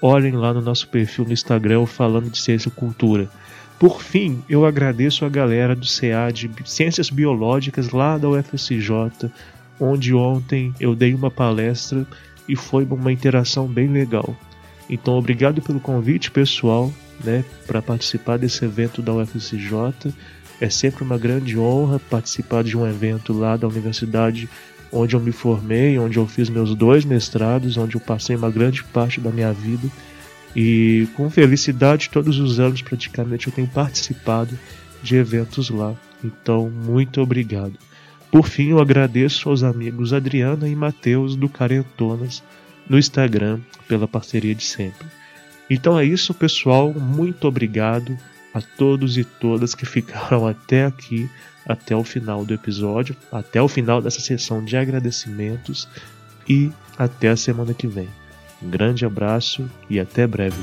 Olhem 0.00 0.32
lá 0.32 0.52
no 0.52 0.60
nosso 0.60 0.88
perfil 0.88 1.24
no 1.24 1.32
Instagram 1.32 1.86
falando 1.86 2.30
de 2.30 2.38
ciência 2.38 2.68
e 2.68 2.72
cultura. 2.72 3.28
Por 3.78 4.02
fim, 4.02 4.42
eu 4.48 4.64
agradeço 4.64 5.24
a 5.24 5.28
galera 5.28 5.74
do 5.74 5.86
CA 5.86 6.30
de 6.32 6.48
Ciências 6.64 7.10
Biológicas 7.10 7.90
lá 7.90 8.16
da 8.16 8.28
UFSJ, 8.28 9.30
onde 9.80 10.14
ontem 10.14 10.72
eu 10.78 10.94
dei 10.94 11.12
uma 11.12 11.30
palestra 11.30 12.06
e 12.48 12.56
foi 12.56 12.84
uma 12.84 13.12
interação 13.12 13.66
bem 13.66 13.88
legal. 13.88 14.36
Então, 14.88 15.14
obrigado 15.14 15.62
pelo 15.62 15.80
convite, 15.80 16.30
pessoal, 16.30 16.92
né, 17.22 17.44
para 17.66 17.80
participar 17.80 18.38
desse 18.38 18.64
evento 18.64 19.00
da 19.00 19.14
UFCJ. 19.14 20.12
É 20.60 20.68
sempre 20.68 21.02
uma 21.02 21.18
grande 21.18 21.58
honra 21.58 21.98
participar 21.98 22.62
de 22.62 22.76
um 22.76 22.86
evento 22.86 23.32
lá 23.32 23.56
da 23.56 23.66
universidade 23.66 24.48
onde 24.92 25.16
eu 25.16 25.20
me 25.20 25.32
formei, 25.32 25.98
onde 25.98 26.18
eu 26.18 26.26
fiz 26.26 26.48
meus 26.48 26.74
dois 26.74 27.04
mestrados, 27.04 27.76
onde 27.76 27.96
eu 27.96 28.00
passei 28.00 28.36
uma 28.36 28.50
grande 28.50 28.84
parte 28.84 29.20
da 29.20 29.30
minha 29.30 29.52
vida. 29.52 29.88
E 30.54 31.08
com 31.16 31.28
felicidade, 31.28 32.10
todos 32.10 32.38
os 32.38 32.60
anos 32.60 32.80
praticamente 32.80 33.48
eu 33.48 33.52
tenho 33.52 33.66
participado 33.66 34.56
de 35.02 35.16
eventos 35.16 35.68
lá. 35.68 35.94
Então, 36.22 36.70
muito 36.70 37.20
obrigado. 37.20 37.76
Por 38.34 38.48
fim, 38.48 38.70
eu 38.70 38.80
agradeço 38.80 39.48
aos 39.48 39.62
amigos 39.62 40.12
Adriana 40.12 40.68
e 40.68 40.74
Matheus 40.74 41.36
do 41.36 41.48
Carentonas 41.48 42.42
no 42.88 42.98
Instagram 42.98 43.60
pela 43.86 44.08
parceria 44.08 44.52
de 44.52 44.64
sempre. 44.64 45.06
Então 45.70 45.96
é 45.96 46.04
isso, 46.04 46.34
pessoal. 46.34 46.92
Muito 46.92 47.46
obrigado 47.46 48.18
a 48.52 48.60
todos 48.60 49.16
e 49.16 49.22
todas 49.22 49.72
que 49.72 49.86
ficaram 49.86 50.48
até 50.50 50.84
aqui, 50.84 51.30
até 51.64 51.94
o 51.94 52.02
final 52.02 52.44
do 52.44 52.52
episódio, 52.52 53.14
até 53.30 53.62
o 53.62 53.68
final 53.68 54.02
dessa 54.02 54.18
sessão 54.18 54.64
de 54.64 54.76
agradecimentos 54.76 55.88
e 56.48 56.72
até 56.98 57.28
a 57.28 57.36
semana 57.36 57.72
que 57.72 57.86
vem. 57.86 58.08
Um 58.60 58.68
grande 58.68 59.06
abraço 59.06 59.70
e 59.88 60.00
até 60.00 60.26
breve. 60.26 60.58